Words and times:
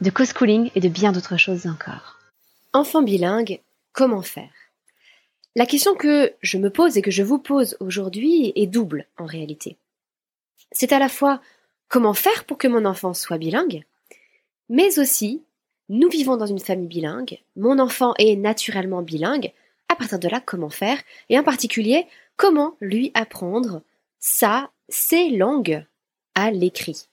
de 0.00 0.10
co-schooling 0.10 0.70
et 0.74 0.80
de 0.80 0.88
bien 0.88 1.12
d'autres 1.12 1.36
choses 1.36 1.66
encore. 1.66 2.18
Enfant 2.72 3.02
bilingue, 3.02 3.60
comment 3.92 4.22
faire? 4.22 4.50
La 5.54 5.66
question 5.66 5.94
que 5.94 6.34
je 6.42 6.58
me 6.58 6.68
pose 6.68 6.98
et 6.98 7.02
que 7.02 7.10
je 7.10 7.22
vous 7.22 7.38
pose 7.38 7.76
aujourd'hui 7.80 8.52
est 8.56 8.66
double 8.66 9.06
en 9.16 9.24
réalité. 9.24 9.76
C'est 10.72 10.92
à 10.92 10.98
la 10.98 11.08
fois 11.08 11.40
comment 11.88 12.12
faire 12.12 12.44
pour 12.44 12.58
que 12.58 12.68
mon 12.68 12.84
enfant 12.84 13.14
soit 13.14 13.38
bilingue, 13.38 13.84
mais 14.68 14.98
aussi 14.98 15.42
nous 15.88 16.08
vivons 16.08 16.36
dans 16.36 16.46
une 16.46 16.58
famille 16.58 16.88
bilingue, 16.88 17.38
mon 17.54 17.78
enfant 17.78 18.12
est 18.18 18.36
naturellement 18.36 19.02
bilingue, 19.02 19.52
à 19.88 19.94
partir 19.94 20.18
de 20.18 20.28
là 20.28 20.42
comment 20.44 20.68
faire, 20.68 20.98
et 21.28 21.38
en 21.38 21.44
particulier 21.44 22.06
comment 22.36 22.76
lui 22.80 23.12
apprendre 23.14 23.82
sa, 24.18 24.70
ses 24.88 25.30
langues 25.30 25.84
à 26.34 26.50
l'écrit. 26.50 27.06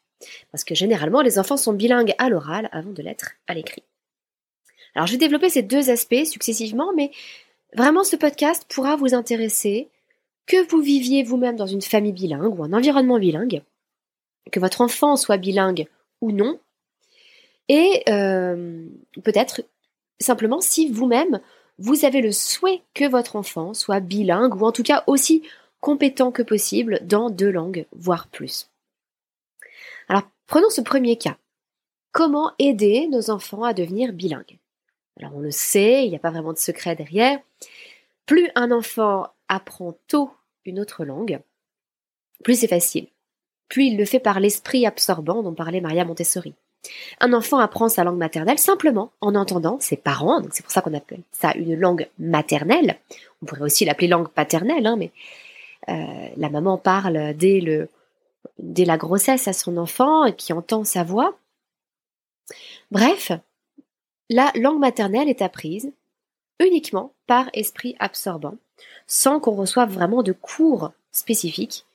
Parce 0.51 0.63
que 0.63 0.75
généralement 0.75 1.21
les 1.21 1.39
enfants 1.39 1.57
sont 1.57 1.73
bilingues 1.73 2.15
à 2.17 2.29
l'oral 2.29 2.69
avant 2.71 2.91
de 2.91 3.01
l'être 3.01 3.31
à 3.47 3.53
l'écrit. 3.53 3.83
Alors 4.95 5.07
je 5.07 5.13
vais 5.13 5.17
développer 5.17 5.49
ces 5.49 5.63
deux 5.63 5.89
aspects 5.89 6.25
successivement, 6.25 6.91
mais 6.95 7.11
vraiment 7.75 8.03
ce 8.03 8.15
podcast 8.15 8.65
pourra 8.69 8.95
vous 8.95 9.13
intéresser 9.13 9.89
que 10.45 10.67
vous 10.69 10.81
viviez 10.81 11.23
vous-même 11.23 11.55
dans 11.55 11.67
une 11.67 11.81
famille 11.81 12.13
bilingue 12.13 12.59
ou 12.59 12.63
un 12.63 12.73
environnement 12.73 13.17
bilingue, 13.17 13.63
que 14.51 14.59
votre 14.59 14.81
enfant 14.81 15.15
soit 15.15 15.37
bilingue 15.37 15.87
ou 16.21 16.31
non, 16.31 16.59
et 17.69 18.03
euh, 18.09 18.85
peut-être 19.23 19.61
simplement 20.19 20.61
si 20.61 20.89
vous-même 20.89 21.39
vous 21.79 22.05
avez 22.05 22.21
le 22.21 22.31
souhait 22.31 22.81
que 22.93 23.07
votre 23.07 23.35
enfant 23.35 23.73
soit 23.73 23.99
bilingue 23.99 24.55
ou 24.55 24.65
en 24.65 24.71
tout 24.71 24.83
cas 24.83 25.03
aussi 25.07 25.43
compétent 25.79 26.31
que 26.31 26.43
possible 26.43 26.99
dans 27.03 27.29
deux 27.29 27.51
langues, 27.51 27.85
voire 27.91 28.27
plus. 28.27 28.69
Prenons 30.47 30.69
ce 30.69 30.81
premier 30.81 31.17
cas. 31.17 31.37
Comment 32.11 32.51
aider 32.59 33.07
nos 33.07 33.29
enfants 33.29 33.63
à 33.63 33.73
devenir 33.73 34.13
bilingues? 34.13 34.59
Alors 35.19 35.35
on 35.35 35.39
le 35.39 35.51
sait, 35.51 36.05
il 36.05 36.09
n'y 36.09 36.15
a 36.15 36.19
pas 36.19 36.31
vraiment 36.31 36.53
de 36.53 36.57
secret 36.57 36.95
derrière. 36.95 37.39
Plus 38.25 38.49
un 38.55 38.71
enfant 38.71 39.27
apprend 39.47 39.97
tôt 40.07 40.31
une 40.65 40.79
autre 40.79 41.05
langue, 41.05 41.41
plus 42.43 42.59
c'est 42.59 42.67
facile. 42.67 43.07
Plus 43.69 43.85
il 43.85 43.97
le 43.97 44.05
fait 44.05 44.19
par 44.19 44.39
l'esprit 44.39 44.85
absorbant 44.85 45.41
dont 45.41 45.53
parlait 45.53 45.81
Maria 45.81 46.05
Montessori. 46.05 46.53
Un 47.21 47.31
enfant 47.31 47.59
apprend 47.59 47.87
sa 47.87 48.03
langue 48.03 48.17
maternelle 48.17 48.59
simplement 48.59 49.11
en 49.21 49.35
entendant 49.35 49.79
ses 49.79 49.95
parents, 49.95 50.41
donc 50.41 50.51
c'est 50.53 50.63
pour 50.63 50.71
ça 50.71 50.81
qu'on 50.81 50.93
appelle 50.93 51.21
ça 51.31 51.53
une 51.55 51.75
langue 51.75 52.07
maternelle. 52.19 52.97
On 53.41 53.45
pourrait 53.45 53.61
aussi 53.61 53.85
l'appeler 53.85 54.09
langue 54.09 54.27
paternelle, 54.27 54.85
hein, 54.85 54.97
mais 54.97 55.11
euh, 55.89 56.27
la 56.35 56.49
maman 56.49 56.77
parle 56.77 57.33
dès, 57.35 57.61
le, 57.61 57.87
dès 58.57 58.85
la 58.85 58.97
grossesse 58.97 59.47
à 59.47 59.53
son 59.53 59.77
enfant 59.77 60.25
et 60.25 60.35
qui 60.35 60.53
entend 60.53 60.83
sa 60.83 61.03
voix. 61.03 61.37
Bref, 62.91 63.31
la 64.29 64.51
langue 64.55 64.79
maternelle 64.79 65.29
est 65.29 65.41
apprise 65.41 65.91
uniquement 66.59 67.13
par 67.27 67.49
esprit 67.53 67.95
absorbant, 67.99 68.57
sans 69.07 69.39
qu'on 69.39 69.55
reçoive 69.55 69.91
vraiment 69.91 70.23
de 70.23 70.31
cours 70.31 70.91
spécifiques 71.11 71.85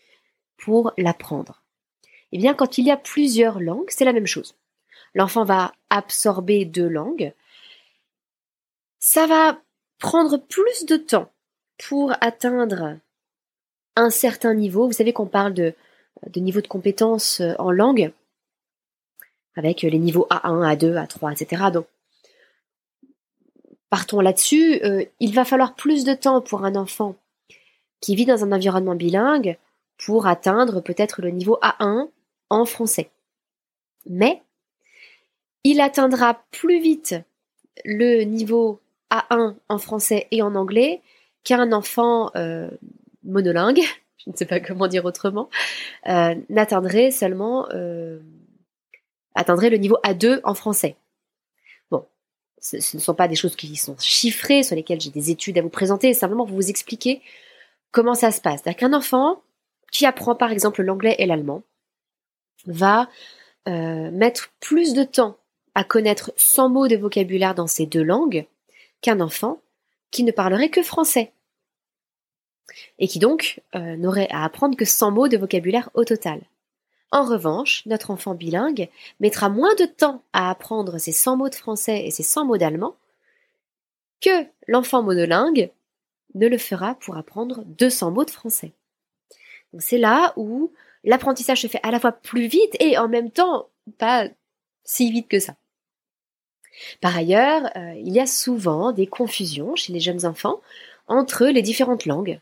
pour 0.57 0.93
l'apprendre. 0.99 1.63
Eh 2.33 2.39
bien, 2.39 2.55
quand 2.55 2.79
il 2.79 2.85
y 2.85 2.91
a 2.91 2.97
plusieurs 2.97 3.61
langues, 3.61 3.89
c'est 3.89 4.05
la 4.05 4.13
même 4.13 4.27
chose. 4.27 4.55
L'enfant 5.15 5.45
va 5.45 5.73
absorber 5.91 6.65
deux 6.65 6.89
langues. 6.89 7.33
Ça 8.99 9.27
va 9.27 9.61
prendre 9.99 10.37
plus 10.37 10.85
de 10.85 10.97
temps 10.97 11.31
pour 11.89 12.13
atteindre 12.21 12.99
un 13.97 14.11
certain 14.11 14.55
niveau. 14.55 14.87
Vous 14.87 14.93
savez 14.93 15.13
qu'on 15.13 15.27
parle 15.27 15.55
de, 15.55 15.75
de 16.27 16.41
niveau 16.41 16.61
de 16.61 16.67
compétence 16.67 17.43
en 17.59 17.71
langue, 17.71 18.13
avec 19.57 19.83
les 19.83 19.99
niveaux 19.99 20.27
A1, 20.31 20.77
A2, 20.77 21.07
A3, 21.07 21.33
etc. 21.33 21.65
Donc, 21.73 21.87
partons 23.91 24.21
là-dessus, 24.21 24.81
euh, 24.85 25.05
il 25.21 25.35
va 25.35 25.45
falloir 25.45 25.75
plus 25.75 26.05
de 26.05 26.15
temps 26.15 26.41
pour 26.41 26.65
un 26.65 26.77
enfant 26.77 27.17
qui 28.01 28.15
vit 28.15 28.27
dans 28.27 28.45
un 28.45 28.53
environnement 28.53 28.95
bilingue 28.95 29.59
pour 29.99 30.27
atteindre 30.27 30.81
peut-être 30.81 31.23
le 31.23 31.31
niveau 31.31 31.59
A1 31.63 32.09
en 32.51 32.65
français. 32.65 33.11
Mais 34.07 34.43
il 35.65 35.81
atteindra 35.81 36.43
plus 36.51 36.81
vite 36.81 37.17
le 37.85 38.23
niveau 38.23 38.81
A1 39.11 39.57
en 39.69 39.79
français 39.79 40.29
et 40.31 40.43
en 40.43 40.55
anglais 40.55 41.03
qu'un 41.45 41.73
enfant 41.73 42.31
euh, 42.37 42.71
monolingue, 43.25 43.83
je 44.29 44.33
ne 44.33 44.37
sais 44.37 44.47
pas 44.47 44.61
comment 44.61 44.87
dire 44.87 45.05
autrement, 45.05 45.49
euh, 46.07 46.37
n'atteindrait 46.49 47.11
seulement 47.11 47.67
atteindrait 49.35 49.71
le 49.71 49.77
niveau 49.79 49.99
A2 50.05 50.41
en 50.45 50.55
français. 50.55 50.97
Ce, 52.61 52.97
ne 52.97 53.01
sont 53.01 53.15
pas 53.15 53.29
des 53.29 53.37
choses 53.37 53.57
qui 53.57 53.77
sont 53.77 53.97
chiffrées, 53.99 54.63
sur 54.63 54.75
lesquelles 54.75 55.01
j'ai 55.01 55.11
des 55.11 55.31
études 55.31 55.59
à 55.59 55.63
vous 55.63 55.69
présenter, 55.69 56.13
simplement 56.13 56.45
pour 56.45 56.57
vous 56.57 56.71
expliquer 56.71 57.23
comment 57.93 58.15
ça 58.15 58.31
se 58.31 58.41
passe. 58.41 58.63
C'est-à-dire 58.63 58.79
qu'un 58.79 58.93
enfant 58.93 59.43
qui 59.93 60.07
apprend 60.07 60.35
par 60.35 60.51
exemple 60.51 60.83
l'anglais 60.83 61.17
et 61.19 61.27
l'allemand 61.27 61.63
va 62.67 63.09
euh, 63.69 64.11
mettre 64.11 64.51
plus 64.61 64.93
de 64.93 65.05
temps 65.05 65.39
à 65.75 65.85
connaître 65.85 66.33
100 66.37 66.69
mots 66.71 66.89
de 66.89 66.97
vocabulaire 66.97 67.55
dans 67.55 67.69
ces 67.69 67.87
deux 67.87 68.03
langues 68.03 68.47
qu'un 69.01 69.21
enfant 69.21 69.61
qui 70.11 70.25
ne 70.25 70.33
parlerait 70.33 70.71
que 70.71 70.83
français 70.83 71.33
et 72.99 73.09
qui 73.09 73.19
donc 73.19 73.61
euh, 73.75 73.97
n'aurait 73.97 74.29
à 74.31 74.45
apprendre 74.45 74.77
que 74.77 74.85
100 74.85 75.11
mots 75.11 75.29
de 75.29 75.37
vocabulaire 75.37 75.91
au 75.95 76.05
total. 76.05 76.41
En 77.11 77.25
revanche, 77.25 77.85
notre 77.87 78.11
enfant 78.11 78.35
bilingue 78.35 78.89
mettra 79.21 79.49
moins 79.49 79.75
de 79.77 79.87
temps 79.87 80.23
à 80.33 80.51
apprendre 80.51 80.99
ses 80.99 81.13
100 81.13 81.37
mots 81.37 81.49
de 81.49 81.55
français 81.55 82.05
et 82.05 82.11
ses 82.11 82.23
100 82.23 82.45
mots 82.45 82.59
d'allemand 82.59 82.97
que 84.21 84.45
l'enfant 84.67 85.03
monolingue 85.03 85.71
ne 86.35 86.49
le 86.49 86.59
fera 86.59 86.97
pour 86.97 87.17
apprendre 87.17 87.63
200 87.65 88.11
mots 88.11 88.25
de 88.25 88.31
français. 88.31 88.73
C'est 89.79 89.99
là 89.99 90.33
où 90.37 90.73
l'apprentissage 91.05 91.63
se 91.63 91.67
fait 91.67 91.81
à 91.83 91.91
la 91.91 92.01
fois 92.01 92.13
plus 92.13 92.47
vite 92.47 92.77
et 92.81 92.99
en 92.99 93.09
même 93.09 93.31
temps 93.31 93.69
pas 93.99 94.29
si 94.85 95.11
vite 95.11 95.29
que 95.29 95.39
ça. 95.39 95.55
Par 97.01 97.17
ailleurs, 97.17 97.71
euh, 97.77 97.95
il 97.97 98.13
y 98.13 98.21
a 98.21 98.27
souvent 98.27 98.93
des 98.93 99.07
confusions 99.07 99.75
chez 99.77 99.93
les 99.93 100.01
jeunes 100.01 100.27
enfants 100.27 100.61
entre 101.07 101.47
les 101.47 101.63
différentes 101.63 102.07
langues. 102.07 102.41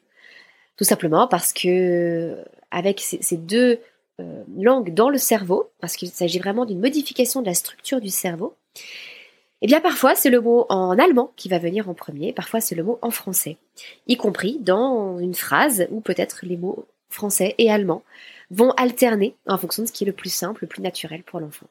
Tout 0.76 0.84
simplement 0.84 1.26
parce 1.26 1.52
que 1.52 2.37
avec 2.70 3.00
ces 3.00 3.37
deux 3.37 3.81
euh, 4.20 4.43
langues 4.56 4.93
dans 4.93 5.08
le 5.08 5.19
cerveau, 5.19 5.70
parce 5.81 5.96
qu'il 5.96 6.11
s'agit 6.11 6.38
vraiment 6.38 6.64
d'une 6.64 6.81
modification 6.81 7.40
de 7.40 7.46
la 7.46 7.55
structure 7.55 8.00
du 8.00 8.11
cerveau, 8.11 8.55
eh 9.62 9.67
bien 9.67 9.81
parfois 9.81 10.14
c'est 10.14 10.31
le 10.31 10.40
mot 10.40 10.67
en 10.69 10.99
allemand 10.99 11.32
qui 11.37 11.49
va 11.49 11.58
venir 11.58 11.88
en 11.88 11.94
premier, 11.94 12.32
parfois 12.32 12.61
c'est 12.61 12.75
le 12.75 12.82
mot 12.82 12.99
en 13.02 13.11
français, 13.11 13.56
y 14.06 14.17
compris 14.17 14.58
dans 14.61 15.19
une 15.19 15.34
phrase 15.34 15.87
où 15.90 16.00
peut-être 16.00 16.40
les 16.43 16.56
mots 16.56 16.87
français 17.08 17.55
et 17.58 17.70
allemand 17.70 18.02
vont 18.50 18.70
alterner 18.73 19.34
en 19.46 19.58
fonction 19.58 19.82
de 19.82 19.88
ce 19.88 19.93
qui 19.93 20.05
est 20.05 20.06
le 20.06 20.12
plus 20.12 20.32
simple, 20.32 20.64
le 20.64 20.69
plus 20.69 20.82
naturel 20.82 21.23
pour 21.23 21.40
l'enfant. 21.40 21.67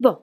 Bon. 0.00 0.18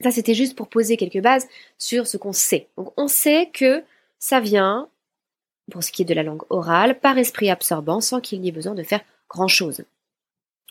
Ça, 0.00 0.12
c'était 0.12 0.34
juste 0.34 0.56
pour 0.56 0.68
poser 0.68 0.96
quelques 0.96 1.20
bases 1.20 1.48
sur 1.76 2.06
ce 2.06 2.16
qu'on 2.16 2.32
sait. 2.32 2.68
Donc, 2.76 2.92
on 2.96 3.08
sait 3.08 3.50
que 3.52 3.82
ça 4.20 4.38
vient, 4.38 4.88
pour 5.70 5.82
ce 5.82 5.92
qui 5.92 6.02
est 6.02 6.06
de 6.06 6.14
la 6.14 6.22
langue 6.22 6.42
orale, 6.50 6.98
par 6.98 7.18
esprit 7.18 7.50
absorbant, 7.50 8.00
sans 8.00 8.20
qu'il 8.20 8.40
n'y 8.40 8.48
ait 8.48 8.52
besoin 8.52 8.74
de 8.74 8.82
faire 8.82 9.00
grand-chose. 9.28 9.84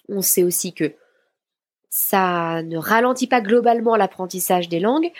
On 0.10 0.22
sait 0.22 0.44
aussi 0.44 0.74
que 0.74 0.94
ça 1.90 2.62
ne 2.64 2.78
ralentit 2.78 3.28
pas 3.28 3.42
globalement 3.42 3.96
l'apprentissage 3.96 4.70
des 4.70 4.80
langues, 4.80 5.12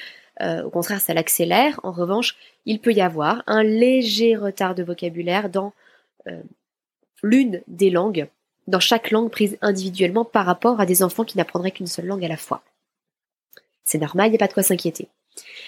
euh, 0.42 0.64
au 0.64 0.70
contraire, 0.70 1.02
ça 1.02 1.14
l'accélère. 1.14 1.80
En 1.84 1.92
revanche, 1.92 2.36
il 2.66 2.80
peut 2.80 2.94
y 2.94 3.02
avoir 3.02 3.44
un 3.48 3.64
léger 3.64 4.36
retard 4.36 4.76
de 4.76 4.84
vocabulaire 4.84 5.50
dans 5.50 5.74
euh, 6.28 6.42
l'une 7.24 7.62
des 7.68 7.90
langues, 7.90 8.28
dans 8.68 8.80
chaque 8.80 9.12
langue 9.12 9.32
prise 9.32 9.58
individuellement 9.62 10.26
par 10.26 10.46
rapport 10.46 10.80
à 10.80 10.86
des 10.86 11.02
enfants 11.04 11.24
qui 11.24 11.38
n'apprendraient 11.38 11.72
qu'une 11.72 11.88
seule 11.88 12.06
langue 12.06 12.26
à 12.26 12.28
la 12.28 12.38
fois. 12.38 12.62
C'est 13.84 13.98
normal, 13.98 14.28
il 14.28 14.32
n'y 14.32 14.36
a 14.38 14.40
pas 14.40 14.48
de 14.48 14.54
quoi 14.54 14.64
s'inquiéter. 14.64 15.08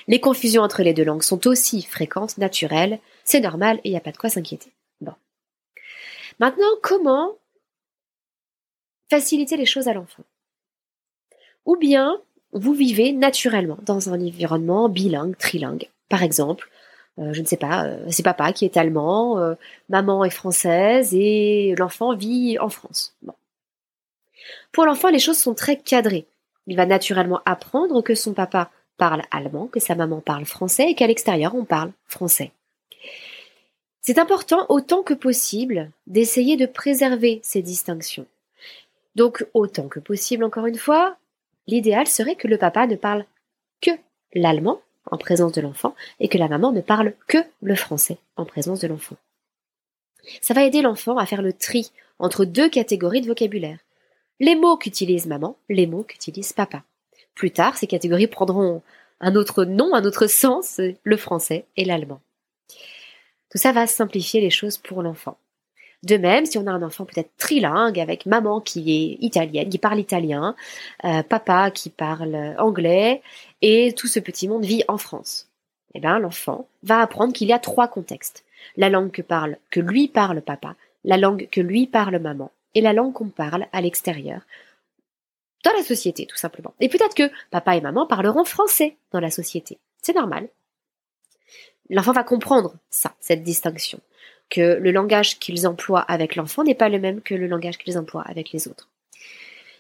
Les 0.07 0.19
confusions 0.19 0.63
entre 0.63 0.83
les 0.83 0.93
deux 0.93 1.03
langues 1.03 1.23
sont 1.23 1.47
aussi 1.47 1.81
fréquentes, 1.83 2.37
naturelles, 2.37 2.99
c'est 3.23 3.39
normal 3.39 3.77
et 3.83 3.89
il 3.89 3.91
n'y 3.91 3.97
a 3.97 4.01
pas 4.01 4.11
de 4.11 4.17
quoi 4.17 4.29
s'inquiéter. 4.29 4.71
Bon. 5.01 5.13
Maintenant, 6.39 6.71
comment 6.81 7.35
faciliter 9.09 9.57
les 9.57 9.65
choses 9.65 9.87
à 9.87 9.93
l'enfant? 9.93 10.23
Ou 11.65 11.75
bien 11.75 12.21
vous 12.51 12.73
vivez 12.73 13.11
naturellement 13.11 13.77
dans 13.83 14.09
un 14.09 14.19
environnement 14.19 14.89
bilingue, 14.89 15.37
trilingue. 15.37 15.89
Par 16.09 16.23
exemple, 16.23 16.69
euh, 17.19 17.33
je 17.33 17.41
ne 17.41 17.45
sais 17.45 17.57
pas, 17.57 17.85
euh, 17.85 18.05
c'est 18.09 18.23
papa 18.23 18.53
qui 18.53 18.65
est 18.65 18.77
allemand, 18.77 19.39
euh, 19.39 19.55
maman 19.89 20.23
est 20.23 20.29
française 20.29 21.13
et 21.13 21.75
l'enfant 21.77 22.15
vit 22.15 22.57
en 22.59 22.69
France. 22.69 23.15
Pour 24.71 24.85
l'enfant, 24.85 25.09
les 25.09 25.19
choses 25.19 25.37
sont 25.37 25.53
très 25.53 25.77
cadrées. 25.77 26.25
Il 26.67 26.75
va 26.75 26.85
naturellement 26.85 27.41
apprendre 27.45 28.01
que 28.01 28.15
son 28.15 28.33
papa 28.33 28.71
parle 28.99 29.23
allemand, 29.31 29.67
que 29.67 29.79
sa 29.79 29.95
maman 29.95 30.21
parle 30.21 30.45
français 30.45 30.91
et 30.91 30.95
qu'à 30.95 31.07
l'extérieur 31.07 31.55
on 31.55 31.65
parle 31.65 31.91
français. 32.05 32.51
C'est 34.01 34.19
important 34.19 34.65
autant 34.69 35.03
que 35.03 35.13
possible 35.13 35.89
d'essayer 36.07 36.57
de 36.57 36.65
préserver 36.65 37.39
ces 37.43 37.61
distinctions. 37.61 38.27
Donc 39.15 39.45
autant 39.53 39.87
que 39.87 39.99
possible, 39.99 40.43
encore 40.43 40.67
une 40.67 40.77
fois, 40.77 41.17
l'idéal 41.67 42.07
serait 42.07 42.35
que 42.35 42.47
le 42.47 42.57
papa 42.57 42.87
ne 42.87 42.95
parle 42.95 43.25
que 43.81 43.91
l'allemand 44.33 44.81
en 45.11 45.17
présence 45.17 45.53
de 45.53 45.61
l'enfant 45.61 45.95
et 46.19 46.27
que 46.27 46.37
la 46.37 46.47
maman 46.47 46.71
ne 46.71 46.81
parle 46.81 47.13
que 47.27 47.39
le 47.61 47.75
français 47.75 48.17
en 48.35 48.45
présence 48.45 48.79
de 48.79 48.87
l'enfant. 48.87 49.17
Ça 50.41 50.53
va 50.53 50.63
aider 50.63 50.81
l'enfant 50.81 51.17
à 51.17 51.25
faire 51.25 51.41
le 51.41 51.53
tri 51.53 51.91
entre 52.19 52.45
deux 52.45 52.69
catégories 52.69 53.21
de 53.21 53.27
vocabulaire. 53.27 53.79
Les 54.39 54.55
mots 54.55 54.77
qu'utilise 54.77 55.25
maman, 55.25 55.57
les 55.69 55.87
mots 55.87 56.03
qu'utilise 56.03 56.53
papa. 56.53 56.83
Plus 57.39 57.51
tard, 57.51 57.77
ces 57.77 57.87
catégories 57.87 58.27
prendront 58.27 58.81
un 59.21 59.33
autre 59.35 59.63
nom, 59.63 59.95
un 59.95 60.03
autre 60.03 60.27
sens, 60.27 60.81
le 61.03 61.15
français 61.15 61.63
et 61.77 61.85
l'allemand. 61.85 62.19
Tout 63.49 63.57
ça 63.57 63.71
va 63.71 63.87
simplifier 63.87 64.41
les 64.41 64.49
choses 64.49 64.77
pour 64.77 65.01
l'enfant. 65.01 65.37
De 66.03 66.17
même, 66.17 66.45
si 66.45 66.57
on 66.57 66.67
a 66.67 66.71
un 66.71 66.83
enfant 66.83 67.05
peut-être 67.05 67.31
trilingue 67.37 67.97
avec 67.97 68.25
maman 68.25 68.59
qui 68.59 68.91
est 68.91 69.25
italienne, 69.25 69.69
qui 69.69 69.77
parle 69.77 70.01
italien, 70.01 70.53
euh, 71.05 71.23
papa 71.23 71.71
qui 71.71 71.89
parle 71.89 72.55
anglais, 72.57 73.21
et 73.61 73.93
tout 73.93 74.07
ce 74.07 74.19
petit 74.19 74.49
monde 74.49 74.65
vit 74.65 74.83
en 74.89 74.97
France. 74.97 75.47
Eh 75.95 76.01
bien, 76.01 76.19
l'enfant 76.19 76.67
va 76.83 76.99
apprendre 76.99 77.31
qu'il 77.31 77.47
y 77.47 77.53
a 77.53 77.59
trois 77.59 77.87
contextes. 77.87 78.43
La 78.75 78.89
langue 78.89 79.11
que 79.11 79.79
lui 79.79 80.09
parle 80.09 80.41
papa, 80.41 80.75
la 81.05 81.15
langue 81.15 81.47
que 81.49 81.61
lui 81.61 81.87
parle 81.87 82.19
maman, 82.19 82.51
et 82.75 82.81
la 82.81 82.91
langue 82.91 83.13
qu'on 83.13 83.29
parle 83.29 83.67
à 83.71 83.79
l'extérieur, 83.79 84.41
dans 85.63 85.73
la 85.73 85.83
société, 85.83 86.25
tout 86.25 86.37
simplement. 86.37 86.73
Et 86.79 86.89
peut-être 86.89 87.15
que 87.15 87.31
papa 87.51 87.75
et 87.75 87.81
maman 87.81 88.05
parleront 88.05 88.45
français 88.45 88.95
dans 89.11 89.19
la 89.19 89.31
société. 89.31 89.77
C'est 90.01 90.15
normal. 90.15 90.47
L'enfant 91.89 92.13
va 92.13 92.23
comprendre 92.23 92.75
ça, 92.89 93.15
cette 93.19 93.43
distinction 93.43 93.99
que 94.49 94.79
le 94.79 94.91
langage 94.91 95.39
qu'ils 95.39 95.67
emploient 95.67 96.01
avec 96.01 96.35
l'enfant 96.35 96.63
n'est 96.63 96.75
pas 96.75 96.89
le 96.89 96.99
même 96.99 97.21
que 97.21 97.35
le 97.35 97.47
langage 97.47 97.77
qu'ils 97.77 97.97
emploient 97.97 98.23
avec 98.23 98.51
les 98.51 98.67
autres. 98.67 98.89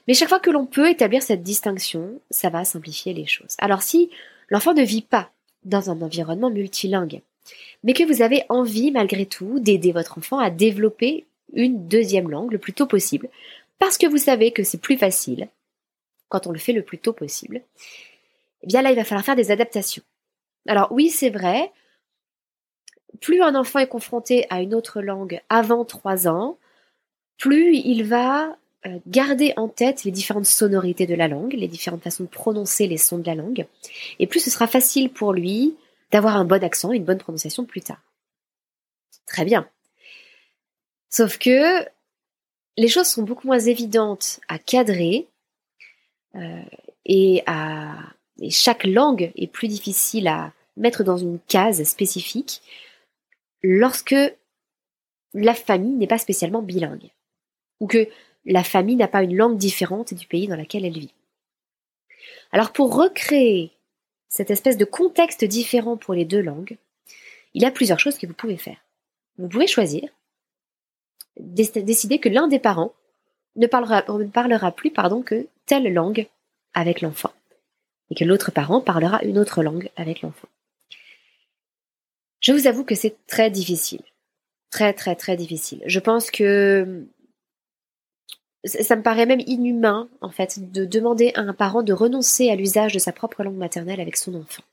Mais 0.07 0.13
chaque 0.13 0.29
fois 0.29 0.39
que 0.39 0.51
l'on 0.51 0.65
peut 0.65 0.89
établir 0.89 1.21
cette 1.21 1.43
distinction, 1.43 2.19
ça 2.29 2.49
va 2.49 2.65
simplifier 2.65 3.13
les 3.13 3.25
choses. 3.25 3.55
Alors 3.59 3.81
si 3.81 4.09
l'enfant 4.49 4.73
ne 4.73 4.83
vit 4.83 5.01
pas 5.01 5.31
dans 5.65 5.89
un 5.89 6.01
environnement 6.01 6.49
multilingue, 6.49 7.21
mais 7.83 7.93
que 7.93 8.03
vous 8.03 8.21
avez 8.21 8.43
envie 8.49 8.91
malgré 8.91 9.25
tout 9.25 9.59
d'aider 9.59 9.91
votre 9.91 10.17
enfant 10.17 10.39
à 10.39 10.49
développer 10.49 11.25
une 11.53 11.87
deuxième 11.87 12.29
langue 12.29 12.51
le 12.51 12.59
plus 12.59 12.73
tôt 12.73 12.85
possible, 12.85 13.29
parce 13.79 13.97
que 13.97 14.07
vous 14.07 14.17
savez 14.17 14.51
que 14.51 14.63
c'est 14.63 14.81
plus 14.81 14.97
facile 14.97 15.47
quand 16.29 16.47
on 16.47 16.51
le 16.51 16.59
fait 16.59 16.73
le 16.73 16.83
plus 16.83 16.97
tôt 16.97 17.13
possible, 17.13 17.61
eh 18.61 18.67
bien 18.67 18.81
là 18.81 18.91
il 18.91 18.95
va 18.95 19.03
falloir 19.03 19.25
faire 19.25 19.35
des 19.35 19.51
adaptations. 19.51 20.03
Alors 20.67 20.91
oui, 20.91 21.09
c'est 21.09 21.29
vrai, 21.29 21.71
plus 23.21 23.41
un 23.41 23.55
enfant 23.55 23.79
est 23.79 23.87
confronté 23.87 24.45
à 24.49 24.61
une 24.61 24.73
autre 24.73 25.01
langue 25.01 25.41
avant 25.49 25.85
trois 25.85 26.27
ans, 26.27 26.57
plus 27.37 27.75
il 27.75 28.03
va 28.03 28.57
euh, 28.85 28.99
garder 29.07 29.53
en 29.57 29.67
tête 29.67 30.03
les 30.03 30.11
différentes 30.11 30.45
sonorités 30.45 31.07
de 31.07 31.15
la 31.15 31.27
langue, 31.27 31.53
les 31.53 31.67
différentes 31.67 32.03
façons 32.03 32.23
de 32.23 32.29
prononcer 32.29 32.87
les 32.87 32.97
sons 32.97 33.17
de 33.17 33.25
la 33.25 33.35
langue, 33.35 33.65
et 34.19 34.27
plus 34.27 34.39
ce 34.39 34.49
sera 34.49 34.67
facile 34.67 35.09
pour 35.09 35.33
lui 35.33 35.75
d'avoir 36.11 36.35
un 36.37 36.45
bon 36.45 36.63
accent 36.63 36.91
et 36.91 36.97
une 36.97 37.05
bonne 37.05 37.17
prononciation 37.17 37.65
plus 37.65 37.81
tard. 37.81 38.01
Très 39.25 39.45
bien. 39.45 39.69
Sauf 41.09 41.37
que 41.37 41.85
les 42.77 42.87
choses 42.87 43.07
sont 43.07 43.23
beaucoup 43.23 43.47
moins 43.47 43.59
évidentes 43.59 44.39
à 44.47 44.59
cadrer 44.59 45.27
et, 47.05 47.43
à, 47.45 47.95
et 48.39 48.49
chaque 48.49 48.85
langue 48.85 49.31
est 49.35 49.51
plus 49.51 49.67
difficile 49.67 50.27
à 50.27 50.53
mettre 50.77 51.03
dans 51.03 51.17
une 51.17 51.39
case 51.47 51.83
spécifique 51.83 52.61
lorsque 53.63 54.15
la 55.33 55.53
famille 55.53 55.95
n'est 55.95 56.07
pas 56.07 56.17
spécialement 56.17 56.61
bilingue, 56.61 57.11
ou 57.79 57.87
que 57.87 58.07
la 58.45 58.63
famille 58.63 58.95
n'a 58.95 59.07
pas 59.07 59.23
une 59.23 59.35
langue 59.35 59.57
différente 59.57 60.13
du 60.13 60.25
pays 60.25 60.47
dans 60.47 60.55
lequel 60.55 60.85
elle 60.85 60.97
vit. 60.97 61.13
Alors 62.51 62.71
pour 62.71 62.95
recréer 62.95 63.71
cette 64.27 64.51
espèce 64.51 64.77
de 64.77 64.85
contexte 64.85 65.43
différent 65.43 65.97
pour 65.97 66.13
les 66.13 66.25
deux 66.25 66.41
langues, 66.41 66.77
il 67.53 67.61
y 67.61 67.65
a 67.65 67.71
plusieurs 67.71 67.99
choses 67.99 68.17
que 68.17 68.27
vous 68.27 68.33
pouvez 68.33 68.57
faire. 68.57 68.77
Vous 69.37 69.47
pouvez 69.47 69.67
choisir, 69.67 70.09
décider 71.37 72.19
que 72.19 72.29
l'un 72.29 72.47
des 72.47 72.59
parents 72.59 72.93
ne 73.55 73.67
parlera, 73.67 74.03
ne 74.07 74.25
parlera 74.25 74.71
plus 74.71 74.91
pardon, 74.91 75.21
que 75.21 75.47
telle 75.69 75.93
langue 75.93 76.27
avec 76.73 77.01
l'enfant, 77.01 77.31
et 78.09 78.15
que 78.15 78.25
l'autre 78.25 78.51
parent 78.51 78.81
parlera 78.81 79.23
une 79.23 79.37
autre 79.37 79.61
langue 79.61 79.89
avec 79.95 80.23
l'enfant. 80.23 80.47
Je 82.39 82.53
vous 82.53 82.65
avoue 82.65 82.83
que 82.83 82.95
c'est 82.95 83.15
très 83.27 83.51
difficile. 83.51 84.01
Très, 84.71 84.93
très, 84.93 85.15
très 85.15 85.37
difficile. 85.37 85.83
Je 85.85 85.99
pense 85.99 86.31
que 86.31 87.05
ça 88.65 88.95
me 88.95 89.03
paraît 89.03 89.27
même 89.27 89.41
inhumain, 89.45 90.09
en 90.21 90.31
fait, 90.31 90.71
de 90.71 90.85
demander 90.85 91.31
à 91.35 91.41
un 91.41 91.53
parent 91.53 91.83
de 91.83 91.93
renoncer 91.93 92.49
à 92.49 92.55
l'usage 92.55 92.93
de 92.93 92.99
sa 92.99 93.11
propre 93.11 93.43
langue 93.43 93.55
maternelle 93.55 94.01
avec 94.01 94.17
son 94.17 94.33
enfant. 94.33 94.63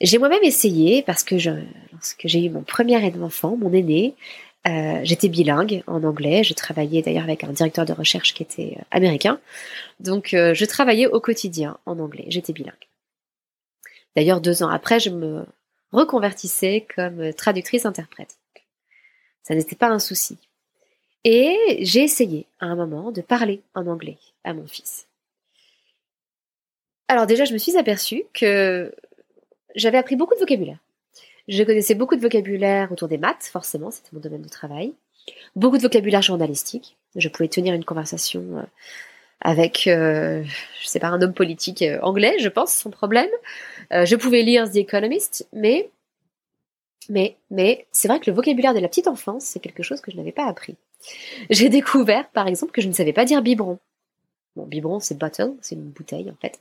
J'ai 0.00 0.18
moi-même 0.18 0.44
essayé 0.44 1.02
parce 1.02 1.24
que 1.24 1.34
lorsque 1.92 2.22
j'ai 2.28 2.44
eu 2.44 2.50
mon 2.50 2.62
premier 2.62 3.04
enfant, 3.20 3.56
mon 3.56 3.72
aîné, 3.72 4.14
euh, 4.68 5.00
j'étais 5.02 5.28
bilingue 5.28 5.82
en 5.86 6.04
anglais. 6.04 6.44
Je 6.44 6.52
travaillais 6.52 7.02
d'ailleurs 7.02 7.24
avec 7.24 7.44
un 7.44 7.52
directeur 7.52 7.86
de 7.86 7.92
recherche 7.92 8.34
qui 8.34 8.42
était 8.42 8.76
euh, 8.78 8.82
américain. 8.90 9.40
Donc, 9.98 10.34
euh, 10.34 10.52
je 10.54 10.64
travaillais 10.64 11.06
au 11.06 11.20
quotidien 11.20 11.78
en 11.86 11.98
anglais. 11.98 12.26
J'étais 12.28 12.52
bilingue. 12.52 12.74
D'ailleurs, 14.14 14.40
deux 14.40 14.62
ans 14.62 14.68
après, 14.68 15.00
je 15.00 15.10
me 15.10 15.46
reconvertissais 15.92 16.86
comme 16.94 17.32
traductrice-interprète. 17.32 18.36
Ça 19.42 19.54
n'était 19.54 19.76
pas 19.76 19.88
un 19.88 19.98
souci. 19.98 20.36
Et 21.24 21.78
j'ai 21.80 22.02
essayé 22.02 22.46
à 22.60 22.66
un 22.66 22.76
moment 22.76 23.10
de 23.10 23.22
parler 23.22 23.62
en 23.74 23.86
anglais 23.86 24.18
à 24.44 24.52
mon 24.52 24.66
fils. 24.66 25.06
Alors 27.08 27.26
déjà, 27.26 27.44
je 27.44 27.54
me 27.54 27.58
suis 27.58 27.76
aperçue 27.76 28.24
que 28.34 28.94
j'avais 29.74 29.98
appris 29.98 30.16
beaucoup 30.16 30.34
de 30.34 30.40
vocabulaire. 30.40 30.78
Je 31.48 31.62
connaissais 31.62 31.94
beaucoup 31.94 32.14
de 32.14 32.20
vocabulaire 32.20 32.92
autour 32.92 33.08
des 33.08 33.16
maths, 33.16 33.48
forcément, 33.50 33.90
c'était 33.90 34.10
mon 34.12 34.20
domaine 34.20 34.42
de 34.42 34.48
travail. 34.48 34.92
Beaucoup 35.56 35.78
de 35.78 35.82
vocabulaire 35.82 36.20
journalistique. 36.20 36.98
Je 37.16 37.28
pouvais 37.30 37.48
tenir 37.48 37.74
une 37.74 37.84
conversation 37.84 38.58
euh, 38.58 38.62
avec, 39.40 39.86
euh, 39.86 40.44
je 40.80 40.86
sais 40.86 41.00
pas, 41.00 41.08
un 41.08 41.22
homme 41.22 41.32
politique 41.32 41.80
euh, 41.80 41.98
anglais, 42.02 42.36
je 42.38 42.50
pense, 42.50 42.72
sans 42.72 42.90
problème. 42.90 43.30
je 43.90 44.14
pouvais 44.14 44.42
lire 44.42 44.70
The 44.70 44.76
Economist, 44.76 45.48
mais, 45.54 45.88
mais, 47.08 47.36
mais, 47.50 47.86
c'est 47.92 48.08
vrai 48.08 48.20
que 48.20 48.30
le 48.30 48.36
vocabulaire 48.36 48.74
de 48.74 48.80
la 48.80 48.88
petite 48.88 49.08
enfance, 49.08 49.44
c'est 49.44 49.60
quelque 49.60 49.82
chose 49.82 50.02
que 50.02 50.10
je 50.10 50.18
n'avais 50.18 50.32
pas 50.32 50.46
appris. 50.46 50.76
J'ai 51.48 51.70
découvert, 51.70 52.28
par 52.28 52.46
exemple, 52.46 52.72
que 52.72 52.82
je 52.82 52.88
ne 52.88 52.92
savais 52.92 53.14
pas 53.14 53.24
dire 53.24 53.40
biberon. 53.40 53.78
Bon, 54.54 54.66
biberon, 54.66 55.00
c'est 55.00 55.16
bottle, 55.16 55.54
c'est 55.62 55.76
une 55.76 55.88
bouteille, 55.88 56.30
en 56.30 56.36
fait. 56.42 56.60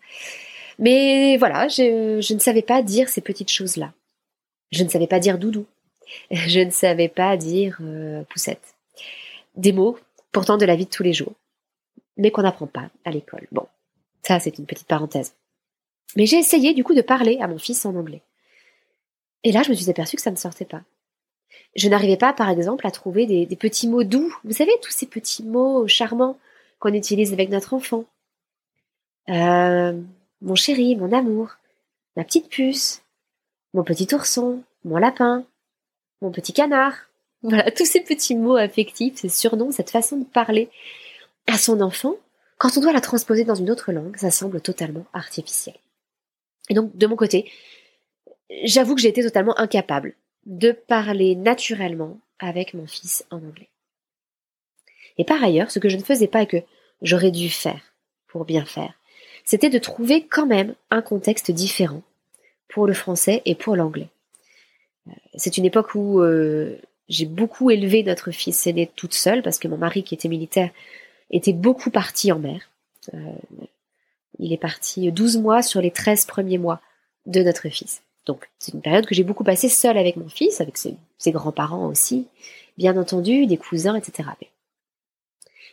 Mais 0.80 1.36
voilà, 1.36 1.68
je 1.68 2.34
ne 2.34 2.40
savais 2.40 2.62
pas 2.62 2.82
dire 2.82 3.10
ces 3.10 3.22
petites 3.22 3.52
choses-là. 3.52 3.92
Je 4.72 4.84
ne 4.84 4.90
savais 4.90 5.08
pas 5.08 5.20
dire 5.20 5.38
doudou. 5.38 5.66
Je 6.32 6.60
ne 6.60 6.72
savais 6.72 7.10
pas 7.10 7.38
dire 7.38 7.78
euh, 7.82 8.24
poussette. 8.24 8.76
Des 9.56 9.74
mots, 9.74 9.98
pourtant 10.32 10.58
de 10.58 10.66
la 10.66 10.76
vie 10.76 10.86
de 10.86 10.90
tous 10.90 11.04
les 11.04 11.14
jours, 11.14 11.34
mais 12.16 12.32
qu'on 12.32 12.44
n'apprend 12.44 12.68
pas 12.68 12.90
à 13.06 13.12
l'école. 13.12 13.48
Bon, 13.52 13.68
ça 14.24 14.40
c'est 14.40 14.58
une 14.58 14.66
petite 14.66 14.88
parenthèse. 14.88 15.34
Mais 16.16 16.26
j'ai 16.26 16.38
essayé 16.38 16.74
du 16.74 16.84
coup 16.84 16.94
de 16.94 17.02
parler 17.02 17.38
à 17.42 17.48
mon 17.48 17.58
fils 17.58 17.86
en 17.86 17.96
anglais. 17.96 18.22
Et 19.44 19.52
là, 19.52 19.64
je 19.64 19.70
me 19.70 19.76
suis 19.76 19.90
aperçue 19.90 20.16
que 20.16 20.22
ça 20.22 20.32
ne 20.32 20.36
sortait 20.36 20.66
pas. 20.66 20.82
Je 21.76 21.90
n'arrivais 21.90 22.18
pas, 22.18 22.34
par 22.34 22.50
exemple, 22.50 22.88
à 22.88 22.92
trouver 22.92 23.26
des, 23.26 23.56
petits 23.56 23.88
mots 23.88 24.04
doux. 24.04 24.34
Vous 24.44 24.54
savez, 24.54 24.72
tous 24.82 24.92
ces 24.92 25.06
petits 25.06 25.44
mots 25.44 25.88
charmants 25.88 26.38
qu'on 26.80 26.94
utilise 26.94 27.34
avec 27.34 27.50
notre 27.50 27.74
enfant. 27.74 28.06
Euh, 29.30 30.00
mon 30.42 30.56
chéri, 30.56 30.96
mon 30.96 31.12
amour, 31.12 31.58
ma 32.16 32.24
petite 32.24 32.50
puce, 32.50 33.04
mon 33.74 33.84
petit 33.84 34.14
ourson, 34.14 34.64
mon 34.84 34.98
lapin, 34.98 35.46
mon 36.22 36.32
petit 36.32 36.54
canard. 36.54 36.96
Voilà, 37.42 37.72
tous 37.76 37.86
ces 37.86 38.02
petits 38.02 38.36
mots 38.36 38.56
affectifs, 38.56 39.18
ces 39.18 39.30
surnoms, 39.30 39.72
cette 39.72 39.90
façon 39.90 40.18
de 40.18 40.26
parler 40.26 40.70
à 41.48 41.58
son 41.58 41.82
enfant, 41.82 42.16
quand 42.58 42.78
on 42.78 42.82
doit 42.82 42.94
la 42.94 43.02
transposer 43.02 43.44
dans 43.44 43.56
une 43.56 43.70
autre 43.70 43.92
langue, 43.92 44.18
ça 44.18 44.32
semble 44.32 44.62
totalement 44.62 45.06
artificiel. 45.14 45.76
Et 46.70 46.74
donc, 46.74 46.96
de 46.98 47.08
mon 47.08 47.16
côté, 47.16 47.52
j'avoue 48.64 48.96
que 48.96 49.02
j'ai 49.02 49.10
été 49.10 49.24
totalement 49.24 49.58
incapable 49.60 50.16
de 50.46 50.72
parler 50.72 51.36
naturellement 51.36 52.20
avec 52.40 52.74
mon 52.74 52.88
fils 52.88 53.26
en 53.30 53.38
anglais. 53.38 53.70
Et 55.18 55.24
par 55.24 55.44
ailleurs, 55.44 55.72
ce 55.72 55.80
que 55.80 55.90
je 55.90 55.98
ne 55.98 56.04
faisais 56.04 56.28
pas 56.28 56.44
et 56.44 56.48
que 56.48 56.64
j'aurais 57.02 57.32
dû 57.32 57.50
faire 57.50 57.94
pour 58.28 58.46
bien 58.46 58.66
faire, 58.66 58.94
c'était 59.44 59.70
de 59.70 59.80
trouver 59.80 60.26
quand 60.28 60.46
même 60.46 60.76
un 60.90 61.02
contexte 61.02 61.52
différent 61.52 62.04
pour 62.68 62.88
le 62.88 62.94
français 62.94 63.42
et 63.46 63.56
pour 63.56 63.76
l'anglais. 63.76 64.10
Euh, 65.08 65.12
c'est 65.36 65.58
une 65.58 65.66
époque 65.66 65.96
où 65.96 66.22
euh, 66.22 66.78
j'ai 67.10 67.26
beaucoup 67.26 67.72
élevé 67.72 68.04
notre 68.04 68.32
fils 68.32 68.68
aîné 68.68 68.90
toute 68.96 69.14
seule 69.14 69.42
parce 69.42 69.60
que 69.60 69.68
mon 69.68 69.78
mari 69.78 70.04
qui 70.04 70.16
était 70.16 70.30
militaire 70.30 70.72
était 71.32 71.54
beaucoup 71.54 71.90
parti 71.90 72.32
en 72.32 72.40
mer. 72.40 72.70
Euh, 73.14 73.18
il 74.40 74.54
est 74.54 74.58
parti 74.58 75.12
12 75.12 75.38
mois 75.38 75.62
sur 75.62 75.82
les 75.82 75.92
13 75.92 76.26
premiers 76.26 76.58
mois 76.58 76.82
de 77.26 77.42
notre 77.42 77.70
fils. 77.70 78.02
Donc 78.26 78.50
c'est 78.60 78.74
une 78.74 78.82
période 78.82 79.06
que 79.06 79.16
j'ai 79.16 79.24
beaucoup 79.24 79.44
passée 79.44 79.70
seule 79.70 79.98
avec 79.98 80.18
mon 80.18 80.28
fils, 80.28 80.62
avec 80.62 80.78
ses, 80.78 80.98
grands-parents 81.32 81.88
aussi, 81.88 82.28
bien 82.78 82.98
entendu, 82.98 83.48
des 83.48 83.58
cousins, 83.58 83.96
etc. 83.96 84.30